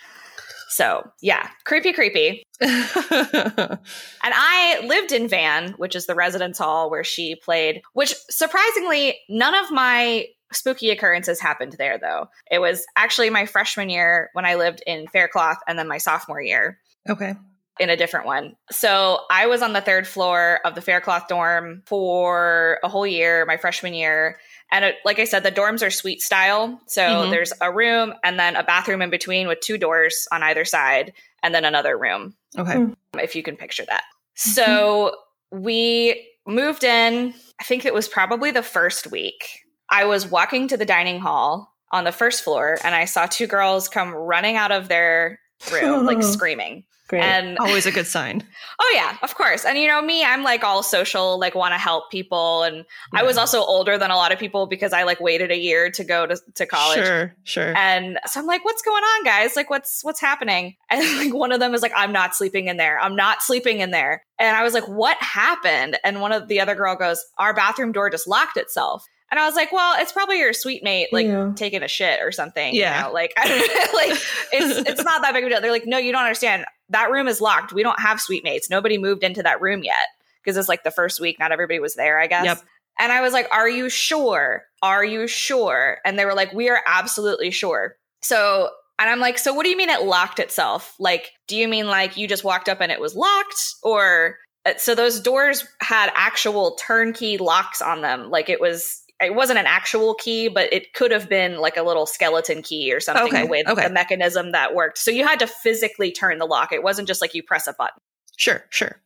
[0.69, 3.79] so yeah creepy creepy and
[4.23, 9.53] I lived in Vann, which is the residence hall where she played, which surprisingly, none
[9.53, 12.29] of my spooky occurrences happened there, though.
[12.53, 16.41] It was actually my freshman year when I lived in Faircloth, and then my sophomore
[16.41, 17.35] year okay.
[17.81, 18.55] In a different one.
[18.71, 23.45] So I was on the third floor of the Faircloth dorm for a whole year,
[23.47, 24.39] my freshman year.
[24.71, 26.81] And it, like I said, the dorms are suite style.
[26.87, 27.31] So Mhm.
[27.31, 31.13] there's a room and then a bathroom in between with two doors on either side,
[31.43, 32.75] and then another room Okay.
[32.75, 32.95] Mm.
[33.21, 34.05] if you can picture that.
[34.35, 35.17] So
[35.51, 39.61] we moved in, I think it was probably the first week.
[39.89, 43.47] I was walking to the dining hall on the first floor and I saw two
[43.47, 45.39] girls come running out of their
[45.71, 46.85] room, like screaming.
[47.13, 47.25] Great.
[47.25, 48.43] And Always a good sign.
[48.81, 49.67] oh, yeah, of course.
[49.67, 52.63] And you know, me, I'm like all social, like want to help people.
[52.63, 55.59] And I was also older than a lot of people because I like waited a
[55.59, 57.05] year to go to, to college.
[57.05, 57.77] Sure, sure.
[57.77, 59.57] And so I'm like, what's going on, guys?
[59.57, 60.77] Like, what's what's happening?
[60.93, 62.99] And like one of them is like, I'm not sleeping in there.
[63.01, 64.25] I'm not sleeping in there.
[64.39, 65.99] And I was like, what happened?
[66.05, 69.07] And one of the other girl goes, Our bathroom door just locked itself.
[69.33, 71.53] And I was like, well, it's probably your suite mate like Yeah.
[71.57, 72.75] taking a shit or something.
[72.75, 72.99] Yeah.
[72.99, 73.13] You know?
[73.15, 74.11] Like, I don't like
[74.53, 75.61] it's it's not that big of a deal.
[75.61, 76.67] They're like, no, you don't understand.
[76.91, 77.73] That room is locked.
[77.73, 78.71] We don't have suite mates.
[78.71, 80.07] Nobody moved into that room yet.
[80.45, 82.45] Because it's like the first week, not everybody was there, I guess.
[82.45, 82.63] Yep.
[82.99, 84.65] And I was like, Are you sure?
[84.83, 85.99] Are you sure?
[86.05, 87.97] And they were like, We are absolutely sure.
[88.21, 88.69] So,
[88.99, 90.95] and I'm like, So what do you mean it locked itself?
[90.99, 93.77] Like, do you mean like you just walked up and it was locked?
[93.83, 98.29] Or uh, so those doors had actual turnkey locks on them.
[98.31, 101.83] Like it was, it wasn't an actual key, but it could have been like a
[101.83, 103.89] little skeleton key or something Okay, the way okay.
[103.89, 104.99] the mechanism that worked.
[104.99, 106.73] So you had to physically turn the lock.
[106.73, 107.99] It wasn't just like you press a button.
[108.37, 109.01] Sure, sure.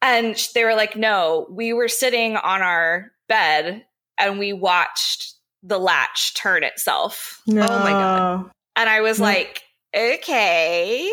[0.00, 3.84] And they were like, no, we were sitting on our bed
[4.18, 7.42] and we watched the latch turn itself.
[7.46, 7.66] no.
[7.68, 8.50] oh my God.
[8.76, 9.62] And I was like,
[9.94, 11.12] okay,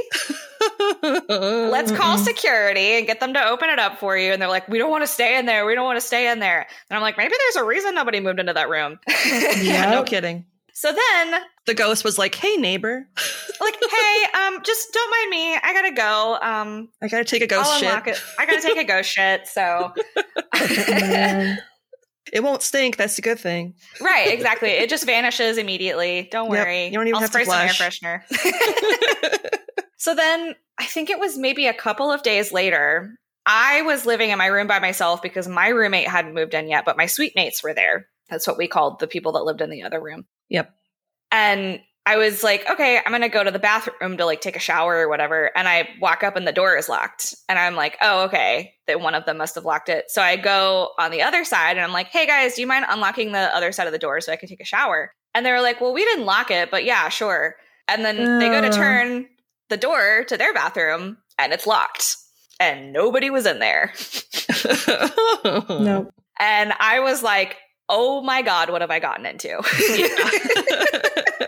[1.09, 4.31] let's call security and get them to open it up for you.
[4.33, 5.65] And they're like, we don't want to stay in there.
[5.65, 6.67] We don't want to stay in there.
[6.89, 8.99] And I'm like, maybe there's a reason nobody moved into that room.
[9.61, 10.45] Yeah, no kidding.
[10.73, 13.07] so then, The ghost was like, "Hey, neighbor,
[13.61, 15.55] like, hey, um, just don't mind me.
[15.55, 16.37] I gotta go.
[16.41, 18.07] Um, I gotta take a ghost I'll shit.
[18.15, 18.21] it.
[18.37, 19.47] I gotta take a ghost shit.
[19.47, 19.93] So
[20.53, 21.59] Man.
[22.33, 22.97] It won't stink.
[22.97, 24.69] That's a good thing." Right, exactly.
[24.69, 26.27] It just vanishes immediately.
[26.31, 26.85] Don't Yep, worry.
[26.87, 27.99] you don't even I'll have to spray some air flush.
[28.01, 29.49] freshener.
[29.97, 33.15] so then I think it was maybe a couple of days later.
[33.45, 36.83] I was living in my room by myself because my roommate hadn't moved in yet,
[36.83, 38.07] but my suite mates were there.
[38.29, 40.25] That's what we called the people that lived in the other room.
[40.49, 40.73] Yep.
[41.31, 44.59] And I was like, okay, I'm gonna go to the bathroom to like take a
[44.59, 45.51] shower or whatever.
[45.57, 47.33] And I walk up and the door is locked.
[47.49, 48.73] And I'm like, oh, okay.
[48.87, 50.05] That one of them must have locked it.
[50.09, 52.85] So I go on the other side and I'm like, hey guys, do you mind
[52.87, 55.11] unlocking the other side of the door so I can take a shower?
[55.33, 57.55] And they were like, well, we didn't lock it, but yeah, sure.
[57.87, 58.71] And then they go to uh.
[58.71, 59.27] turn
[59.69, 62.17] the door to their bathroom and it's locked.
[62.59, 63.93] And nobody was in there.
[65.45, 66.11] Nope.
[66.39, 69.61] And I was like, oh my God, what have I gotten into?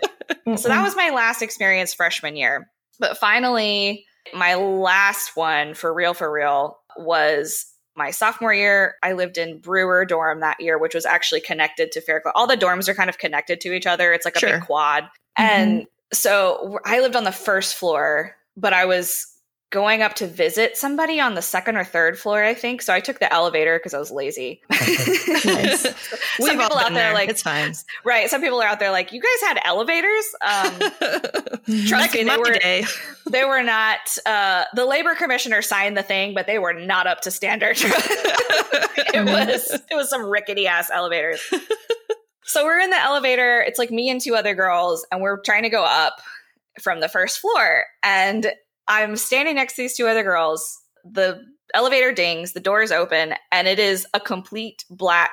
[0.56, 2.70] So that was my last experience freshman year.
[2.98, 8.94] But finally, my last one for real, for real was my sophomore year.
[9.02, 12.32] I lived in Brewer dorm that year, which was actually connected to Faircloth.
[12.36, 14.12] All the dorms are kind of connected to each other.
[14.12, 14.52] It's like a Sure.
[14.52, 15.04] big quad.
[15.04, 15.42] Mm-hmm.
[15.42, 19.26] And so I lived on the first floor, but I was
[19.70, 22.80] going up to visit somebody on the second or third floor, I think.
[22.80, 24.62] So I took the elevator because I was lazy.
[25.44, 25.82] Nice.
[25.82, 25.94] some
[26.40, 27.14] We've people out there there.
[27.14, 27.72] like it's fine.
[28.04, 28.28] right.
[28.28, 30.24] Some people are out there like, you guys had elevators.
[30.40, 32.84] Um, trust me, they were day.
[33.30, 33.98] they were not.
[34.26, 37.76] Uh, the labor commissioner signed the thing, but they were not up to standard.
[37.80, 41.40] it was it was some rickety ass elevators.
[42.44, 43.60] so we're in the elevator.
[43.60, 46.20] It's like me and two other girls, and we're trying to go up
[46.80, 47.84] from the first floor.
[48.02, 48.52] And
[48.88, 50.80] I'm standing next to these two other girls.
[51.04, 51.40] The
[51.74, 55.32] elevator dings, the doors open, and it is a complete black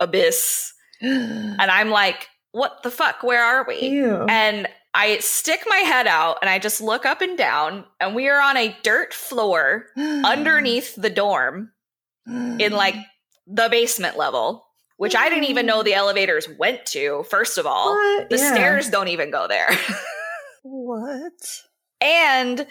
[0.00, 0.72] abyss.
[1.00, 3.22] And I'm like, what the fuck?
[3.22, 3.80] Where are we?
[3.88, 4.26] Ew.
[4.28, 8.28] And I stick my head out and I just look up and down, and we
[8.28, 11.70] are on a dirt floor underneath the dorm
[12.26, 12.96] in like
[13.46, 14.66] the basement level,
[14.96, 17.94] which I didn't even know the elevators went to, first of all.
[17.94, 18.28] What?
[18.30, 18.52] The Yeah.
[18.52, 19.68] stairs don't even go there.
[20.62, 21.62] what?
[22.00, 22.66] And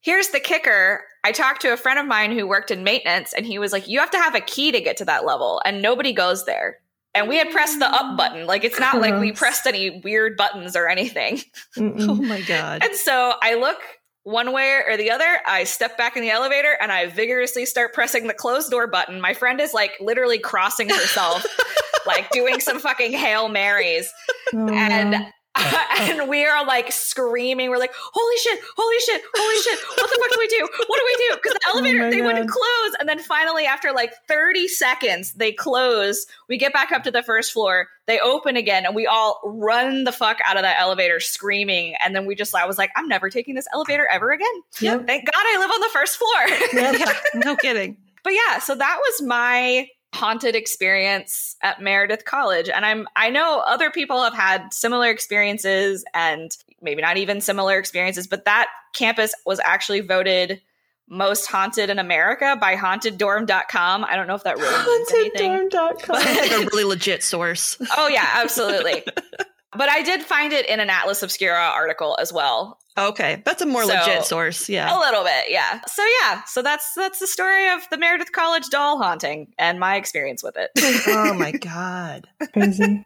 [0.00, 3.46] here's the kicker I talked to a friend of mine who worked in maintenance, and
[3.46, 5.80] he was like, You have to have a key to get to that level, and
[5.80, 6.78] nobody goes there.
[7.14, 8.46] And we had pressed the up button.
[8.46, 11.42] Like, it's not like we pressed any weird buttons or anything.
[11.76, 12.82] Oh my god.
[12.82, 13.76] And so I look
[14.22, 15.26] one way or the other.
[15.46, 19.20] I step back in the elevator and I vigorously start pressing the closed door button.
[19.20, 21.44] My friend is like literally crossing herself,
[22.06, 24.10] like doing some fucking Hail Marys.
[24.54, 25.26] Oh, And no.
[26.00, 27.68] and we are like screaming.
[27.68, 29.78] We're like, holy shit, holy shit, holy shit.
[29.96, 30.68] What the fuck do we do?
[30.86, 31.36] What do we do?
[31.36, 32.94] Because the Oh elevator, my they wouldn't close.
[32.98, 36.26] And then finally, after like 30 seconds, they close.
[36.48, 37.88] We get back up to the first floor.
[38.06, 41.94] They open again and we all run the fuck out of that elevator screaming.
[42.02, 44.62] And then we just, I was like, I'm never taking this elevator ever again.
[44.80, 45.06] Yep.
[45.06, 46.82] Thank God I live on the first floor.
[46.82, 47.12] Yeah,
[47.44, 47.96] no kidding.
[48.24, 53.62] but yeah, so that was my haunted experience at Meredith College and I'm I know
[53.66, 59.34] other people have had similar experiences and maybe not even similar experiences but that campus
[59.46, 60.60] was actually voted
[61.08, 64.04] most haunted in America by hauntedDorm.com.
[64.04, 65.68] I don't know if that really means anything.
[65.68, 66.16] HauntedDorm.com.
[66.18, 67.76] It's like a really legit source.
[67.96, 69.02] Oh yeah, absolutely.
[69.82, 72.78] but I did find it in an Atlas Obscura article as well.
[72.96, 74.68] Okay, that's a more So- legit source.
[74.68, 75.80] Yeah, a little bit, yeah.
[75.88, 79.96] So yeah, so that's that's the story of the Meredith College doll haunting and my
[79.96, 80.70] experience with it.
[81.08, 82.28] oh my god.
[82.52, 83.02] Crazy.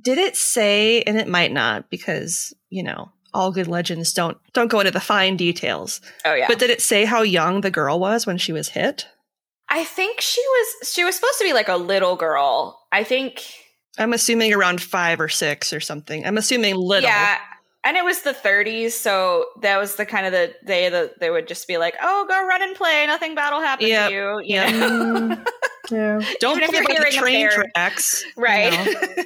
[0.00, 1.00] Did it say?
[1.02, 5.00] And it might not because you know all good legends don't don't go into the
[5.00, 6.02] fine details.
[6.26, 6.46] oh yeah.
[6.48, 9.06] But did it say how young the girl was when she was hit?
[9.68, 12.78] I think she was she was supposed to be like a little girl.
[12.92, 13.42] I think
[13.98, 16.24] I'm assuming around five or six or something.
[16.26, 17.08] I'm assuming little.
[17.08, 17.38] yeah.
[17.84, 21.30] And it was the 30s, so that was the kind of the day that they
[21.30, 23.04] would just be like, "Oh, go run and play.
[23.08, 24.08] Nothing bad will happen Yep.
[24.08, 24.70] to you." You Yep.
[24.72, 25.44] know?
[25.90, 26.20] Yeah.
[26.40, 27.70] Don't Even play you're by the train impaired.
[27.74, 28.24] tracks.
[28.24, 28.72] you right?
[29.16, 29.22] know?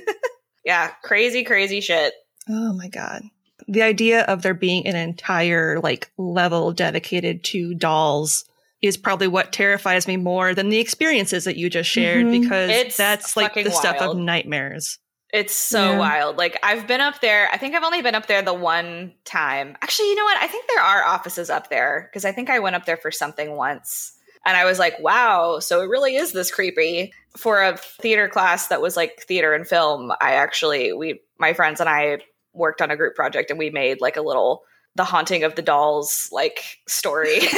[0.64, 2.14] yeah, crazy, crazy shit.
[2.48, 3.22] Oh my god.
[3.68, 8.44] The idea of there being an entire like level dedicated to dolls
[8.86, 12.40] is probably what terrifies me more than the experiences that you just shared Mhm.
[12.42, 14.98] because It's that's like fucking the stuff of nightmares.
[15.32, 15.98] It's so Yeah.
[15.98, 16.38] wild.
[16.38, 17.48] Like I've been up there.
[17.52, 19.76] I think I've only been up there the one time.
[19.82, 20.38] Actually, you know what?
[20.40, 23.10] I think there are offices up there because I think I went up there for
[23.10, 24.12] something once.
[24.44, 27.12] And I was like, wow, so it really is this creepy.
[27.36, 31.80] For a theater class that was like theater and film, I actually we my friends
[31.80, 32.18] and I
[32.54, 34.62] worked on a group project and we made like a little
[34.96, 37.54] the haunting of the dolls like story for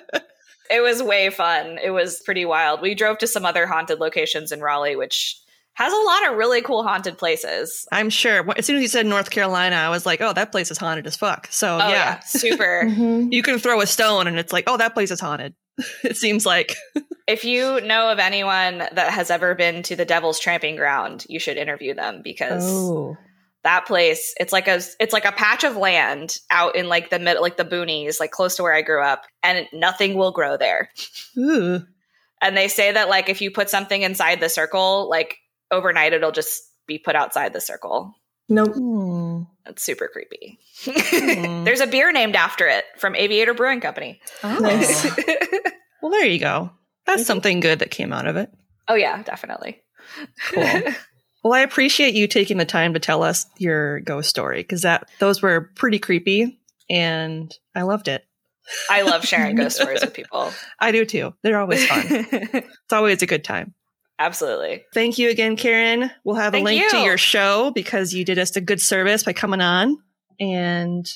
[0.72, 1.80] It was way fun.
[1.84, 2.82] It was pretty wild.
[2.82, 5.36] We drove to some other haunted locations in Raleigh, which
[5.74, 7.88] has a lot of really cool haunted places.
[7.92, 8.46] I'm sure.
[8.56, 11.08] As soon as you said North Carolina, I was like, oh, that place is haunted
[11.08, 11.48] as fuck.
[11.50, 12.20] So Oh yeah, yeah.
[12.20, 12.84] super.
[12.90, 13.32] Mhm.
[13.34, 15.56] You can throw a stone and it's like, oh, that place is haunted.
[16.04, 16.76] it seems like.
[17.28, 21.40] if you know of anyone that has ever been to the Devil's Tramping Ground, you
[21.40, 23.18] should interview them because Oh.
[23.64, 27.20] That place it's like a it's like a patch of land out in like the
[27.20, 30.58] middle like the boonies, like close to where I grew up, and nothing will grow
[30.58, 30.90] there.
[31.38, 31.82] Ooh.
[32.42, 35.38] And they say that like if you put something inside the circle, like
[35.72, 38.16] overnight it'll just be put outside the circle.
[38.48, 38.74] Nope.
[38.74, 39.44] Hmm.
[39.66, 40.58] That's super creepy.
[40.86, 41.64] Hmm.
[41.66, 44.20] There's a beer named after it from Aviator Brewing Company.
[44.44, 44.58] Oh.
[44.60, 45.04] Nice.
[46.02, 46.72] well, there you go.
[47.06, 48.52] That's something good that came out of it.
[48.88, 49.82] oh yeah, definitely.
[50.46, 50.64] Cool.
[51.44, 55.08] Well, I appreciate you taking the time to tell us your ghost story because that
[55.20, 56.60] those were pretty creepy
[56.90, 58.26] and I loved it.
[58.90, 60.52] I love sharing ghost stories with people.
[60.80, 61.34] I do too.
[61.42, 62.06] They're always fun.
[62.10, 63.74] it's always a good time.
[64.20, 64.84] Absolutely.
[64.94, 66.12] Thank you again, Karyn.
[66.26, 69.24] We'll have Thank a link to your show because you did us a good service
[69.24, 69.98] by coming on
[70.42, 71.10] and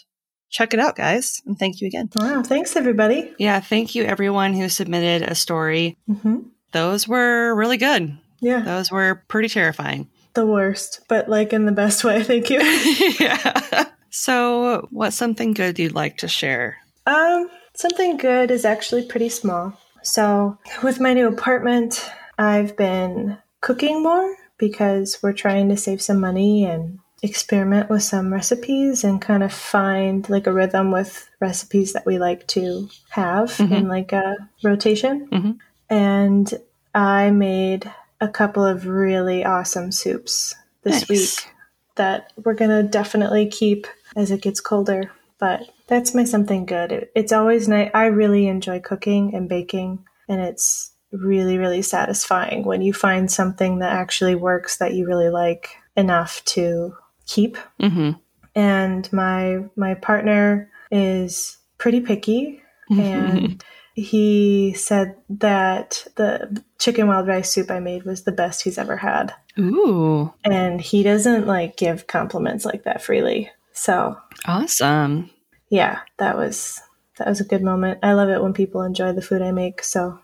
[0.50, 1.42] check it out, guys.
[1.46, 2.10] And thank you again.
[2.16, 2.44] Wow.
[2.44, 3.34] Thanks, everybody.
[3.38, 5.98] Yeah, thank you everyone who submitted a story.
[6.08, 6.38] hmm
[6.72, 8.18] Those were really good.
[8.40, 8.62] Yeah.
[8.62, 10.10] Those were pretty terrifying.
[10.34, 12.24] The worst, but like in the best way.
[12.32, 12.62] Thank you.
[13.20, 13.86] yeah.
[14.10, 16.78] So, what's something good you'd like to share?
[17.06, 19.78] Um, something good is actually pretty small.
[20.04, 26.20] So, with my new apartment, I've been cooking more because we're trying to save some
[26.20, 31.94] money and experiment with some recipes and kind of find like a rhythm with recipes
[31.94, 33.74] that we like to have mm-hmm.
[33.74, 35.28] in like a rotation.
[35.30, 35.52] Mm-hmm.
[35.90, 36.54] And
[36.94, 37.92] I made
[38.24, 41.10] a couple of really awesome soups this nice.
[41.10, 41.54] week
[41.96, 45.12] that we're going to definitely keep as it gets colder.
[45.40, 46.94] But that's my something good.
[46.94, 47.92] It, it's always nice.
[47.94, 53.80] I really enjoy cooking and baking, and it's really, really satisfying when you find something
[53.80, 56.96] that actually works that you really like enough to
[57.28, 57.58] keep.
[57.82, 58.12] Mm-hmm.
[58.56, 63.62] And my my partner is pretty picky, and
[63.94, 68.98] he said that the chicken wild rice soup I made was the best he's ever
[68.98, 69.34] had.
[69.60, 70.34] Ooh.
[70.44, 73.52] And he doesn't like give compliments like that freely.
[73.72, 75.30] So awesome.
[75.70, 76.82] Yeah, that was
[77.18, 78.00] that was a good moment.
[78.02, 79.84] I love it when people enjoy the food I make.
[79.84, 80.20] So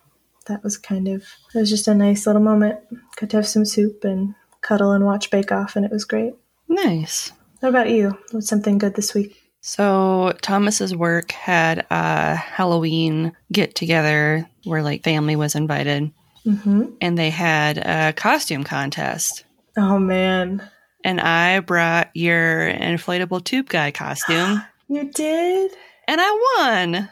[0.47, 2.79] that was kind of it was just a nice little moment.
[3.17, 6.33] Got to have some soup and cuddle and watch Bake Off, and it was great.
[6.67, 7.31] Nice.
[7.59, 8.17] What about you?
[8.31, 9.38] What's something good this week?
[9.61, 16.11] So Thomas's work had a Halloween get together where like family was invited,
[16.45, 16.85] mm-hmm.
[17.01, 19.43] and they had a costume contest.
[19.77, 20.63] Oh man!
[21.03, 24.63] And I brought your inflatable tube guy costume.
[24.87, 25.71] you did,
[26.07, 27.09] and I won.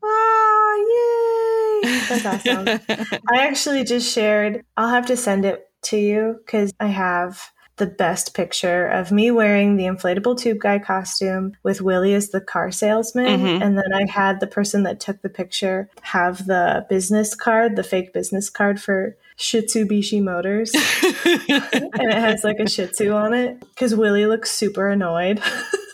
[0.00, 1.98] Oh yay!
[2.08, 2.80] That's awesome.
[3.32, 4.64] I actually just shared.
[4.76, 9.30] I'll have to send it to you because I have the best picture of me
[9.30, 13.40] wearing the inflatable tube guy costume with Willie as the car salesman.
[13.40, 13.62] Mm-hmm.
[13.62, 17.82] And then I had the person that took the picture have the business card, the
[17.82, 20.74] fake business card for Shitsubishi Motors.
[20.74, 20.82] and
[21.54, 25.40] it has like a Shih Tzu on it because Willie looks super annoyed.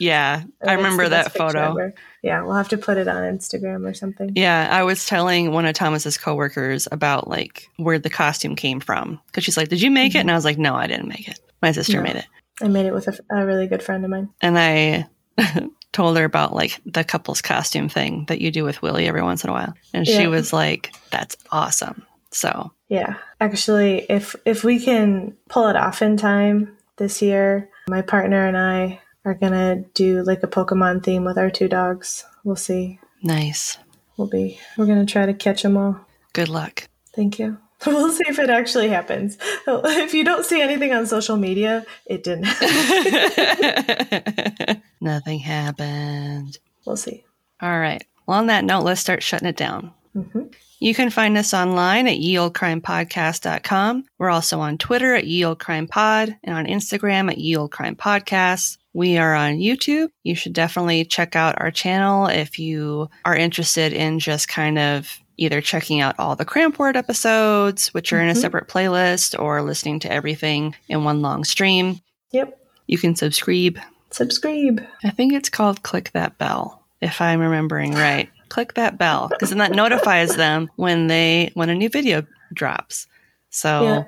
[0.01, 1.71] Yeah, I remember that photo.
[1.71, 1.95] Ever.
[2.25, 4.33] Yeah, we'll have to put it on Instagram or something.
[4.35, 9.21] Yeah, I was telling one of Thomas's coworkers about like where the costume came from
[9.27, 10.19] because she's like, "Did you make mm-hmm.
[10.19, 12.25] it?" And I was like, "No, I didn't make it." My sister no, made it.
[12.63, 14.31] I made it with a, a really good friend of mine.
[14.41, 15.07] And I
[15.93, 19.45] told her about like the couple's costume thing that you do with Willie every once
[19.45, 19.75] in a while.
[19.93, 20.19] And yeah.
[20.19, 22.07] she was like, that's awesome.
[22.31, 23.17] So, yeah.
[23.39, 28.57] Actually, if if we can pull it off in time this year, my partner and
[28.57, 32.25] I are going to do like a Pokemon theme with our two dogs.
[32.45, 33.01] We'll see.
[33.23, 33.79] Nice.
[34.17, 36.01] We'll be we're going to try to catch them all.
[36.33, 36.89] Good luck.
[37.15, 37.59] Thank you.
[37.87, 39.37] We'll see if it actually happens.
[39.67, 42.47] If you don't see anything on social media, it didn't.
[45.03, 46.57] Nothing happened.
[46.87, 47.27] We'll see.
[47.61, 48.03] All right.
[48.27, 49.93] Well, on that note, let's start shutting it down.
[50.17, 50.45] Mm-hmm.
[50.79, 54.05] You can find us online at yeoldecrimepodcast.com.
[54.19, 58.79] We're also on Twitter at yeoldecrimepod and on Instagram at yeoldecrimepodcast.
[58.95, 60.09] We are on YouTube.
[60.23, 65.21] You should definitely check out our channel if you are interested in just kind of
[65.37, 68.23] either checking out all the Cramp Word episodes, which are mm-hmm.
[68.23, 68.41] in a mm-hmm.
[68.41, 72.01] separate playlist, or listening to everything in one long stream.
[72.31, 72.57] Yep.
[72.87, 73.79] You can subscribe.
[74.11, 74.87] Subscribe.
[75.03, 78.31] I think it's called Click That Bell, if I'm remembering right.
[78.49, 83.09] Click that bell because then that notifies them when they when a new video drops.
[83.51, 84.05] So yeah.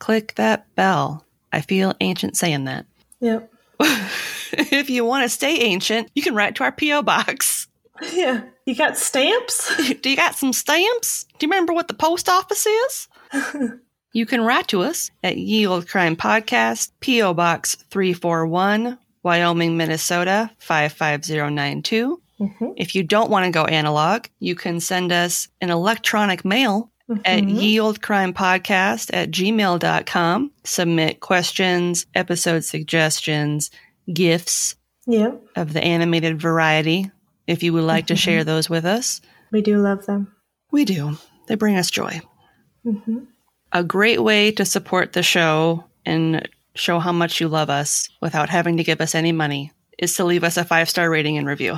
[0.00, 1.24] click that bell.
[1.52, 2.86] I feel ancient saying that.
[3.20, 3.52] Yep.
[4.52, 7.68] if you want to stay ancient, you can write to our PO box.
[8.12, 8.42] Yeah.
[8.66, 9.76] You got stamps?
[10.00, 11.24] Do you got some stamps?
[11.38, 13.08] Do you remember what the post office is?
[14.12, 17.34] you can write to us at Ye Olde Crime Podcast, P.O.
[17.34, 22.20] Box 341, Wyoming, Minnesota 55092.
[22.40, 22.66] Mm-hmm.
[22.76, 27.20] If you don't want to go analog, you can send us an electronic mail mm-hmm.
[27.24, 30.52] at yeoldecrimepodcast at gmail.com.
[30.64, 33.70] Submit questions, episode suggestions,
[34.12, 34.76] gifts
[35.06, 35.42] yep.
[35.56, 37.10] of the animated variety
[37.46, 38.14] if you would like mm-hmm.
[38.14, 39.20] to share those with us.
[39.52, 40.32] We do love them.
[40.70, 41.16] We do.
[41.46, 42.20] They bring us joy.
[42.84, 43.18] Mm-hmm.
[43.72, 48.48] A great way to support the show and show how much you love us without
[48.48, 51.46] having to give us any money is to leave us a five star rating and
[51.46, 51.76] review.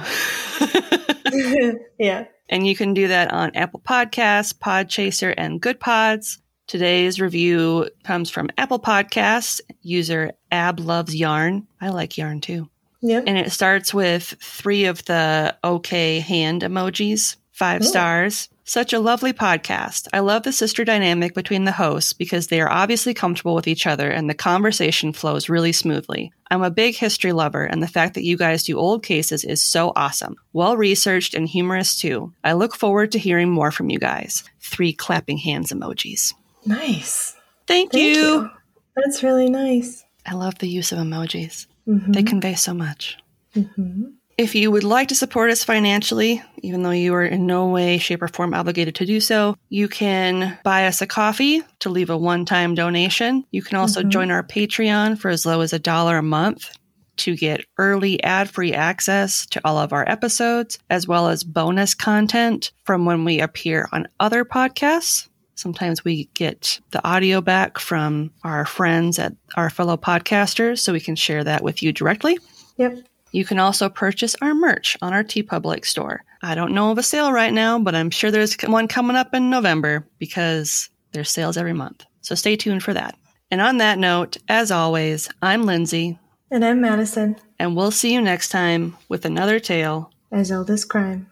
[1.99, 2.25] yeah.
[2.49, 6.39] And you can do that on Apple Podcasts, Podchaser, and Goodpods.
[6.67, 11.67] Today's review comes from Apple Podcasts, user Ab Loves Yarn.
[11.81, 12.69] I like yarn too.
[13.01, 13.23] Yeah.
[13.27, 17.87] And it starts with three of the okay hand emojis, five Ooh.
[17.87, 18.49] stars.
[18.69, 20.09] Such a lovely podcast.
[20.13, 23.87] I love the sister dynamic between the hosts because they are obviously comfortable with each
[23.87, 26.35] other and the conversation flows really smoothly.
[26.51, 29.63] I'm a big history lover, and the fact that you guys do old cases is
[29.63, 30.37] so awesome.
[30.53, 32.35] Well researched and humorous too.
[32.45, 34.45] I look forward to hearing more from you guys.
[34.61, 36.35] Three clapping hands emojis.
[36.67, 37.35] Nice.
[37.67, 38.21] Thank, Thank you.
[38.21, 38.51] you.
[38.97, 40.05] That's really nice.
[40.27, 41.65] I love the use of emojis.
[41.87, 42.13] Mm-hmm.
[42.13, 43.17] They convey so much.
[43.57, 44.09] Mm-hmm.
[44.39, 47.99] If you would like to support us financially, even though you are in no way,
[47.99, 52.09] shape, or form obligated to do so, you can buy us a coffee to leave
[52.09, 53.45] a one time donation.
[53.51, 54.11] You can also Mhm.
[54.11, 56.71] join our Patreon for as low as a dollar a month
[57.17, 61.97] to get early ad free access to all of our episodes, as well as bonus
[61.97, 65.27] content from when we appear on other podcasts.
[65.57, 71.01] Sometimes we get the audio back from our friends at our fellow podcasters, so we
[71.01, 72.39] can share that with you directly.
[72.77, 72.99] Yep.
[73.33, 76.25] You can also purchase our merch on our TeePublic store.
[76.43, 79.35] I don't know of a sale right now, but I'm sure there's one coming up
[79.35, 82.05] in November because there's sales every month.
[82.21, 83.17] So stay tuned for that.
[83.51, 86.19] And on that note, as always, I'm Lindsay,
[86.51, 90.85] And I'm Madison, and we'll see you next time with another tale as old as
[90.85, 91.29] crime.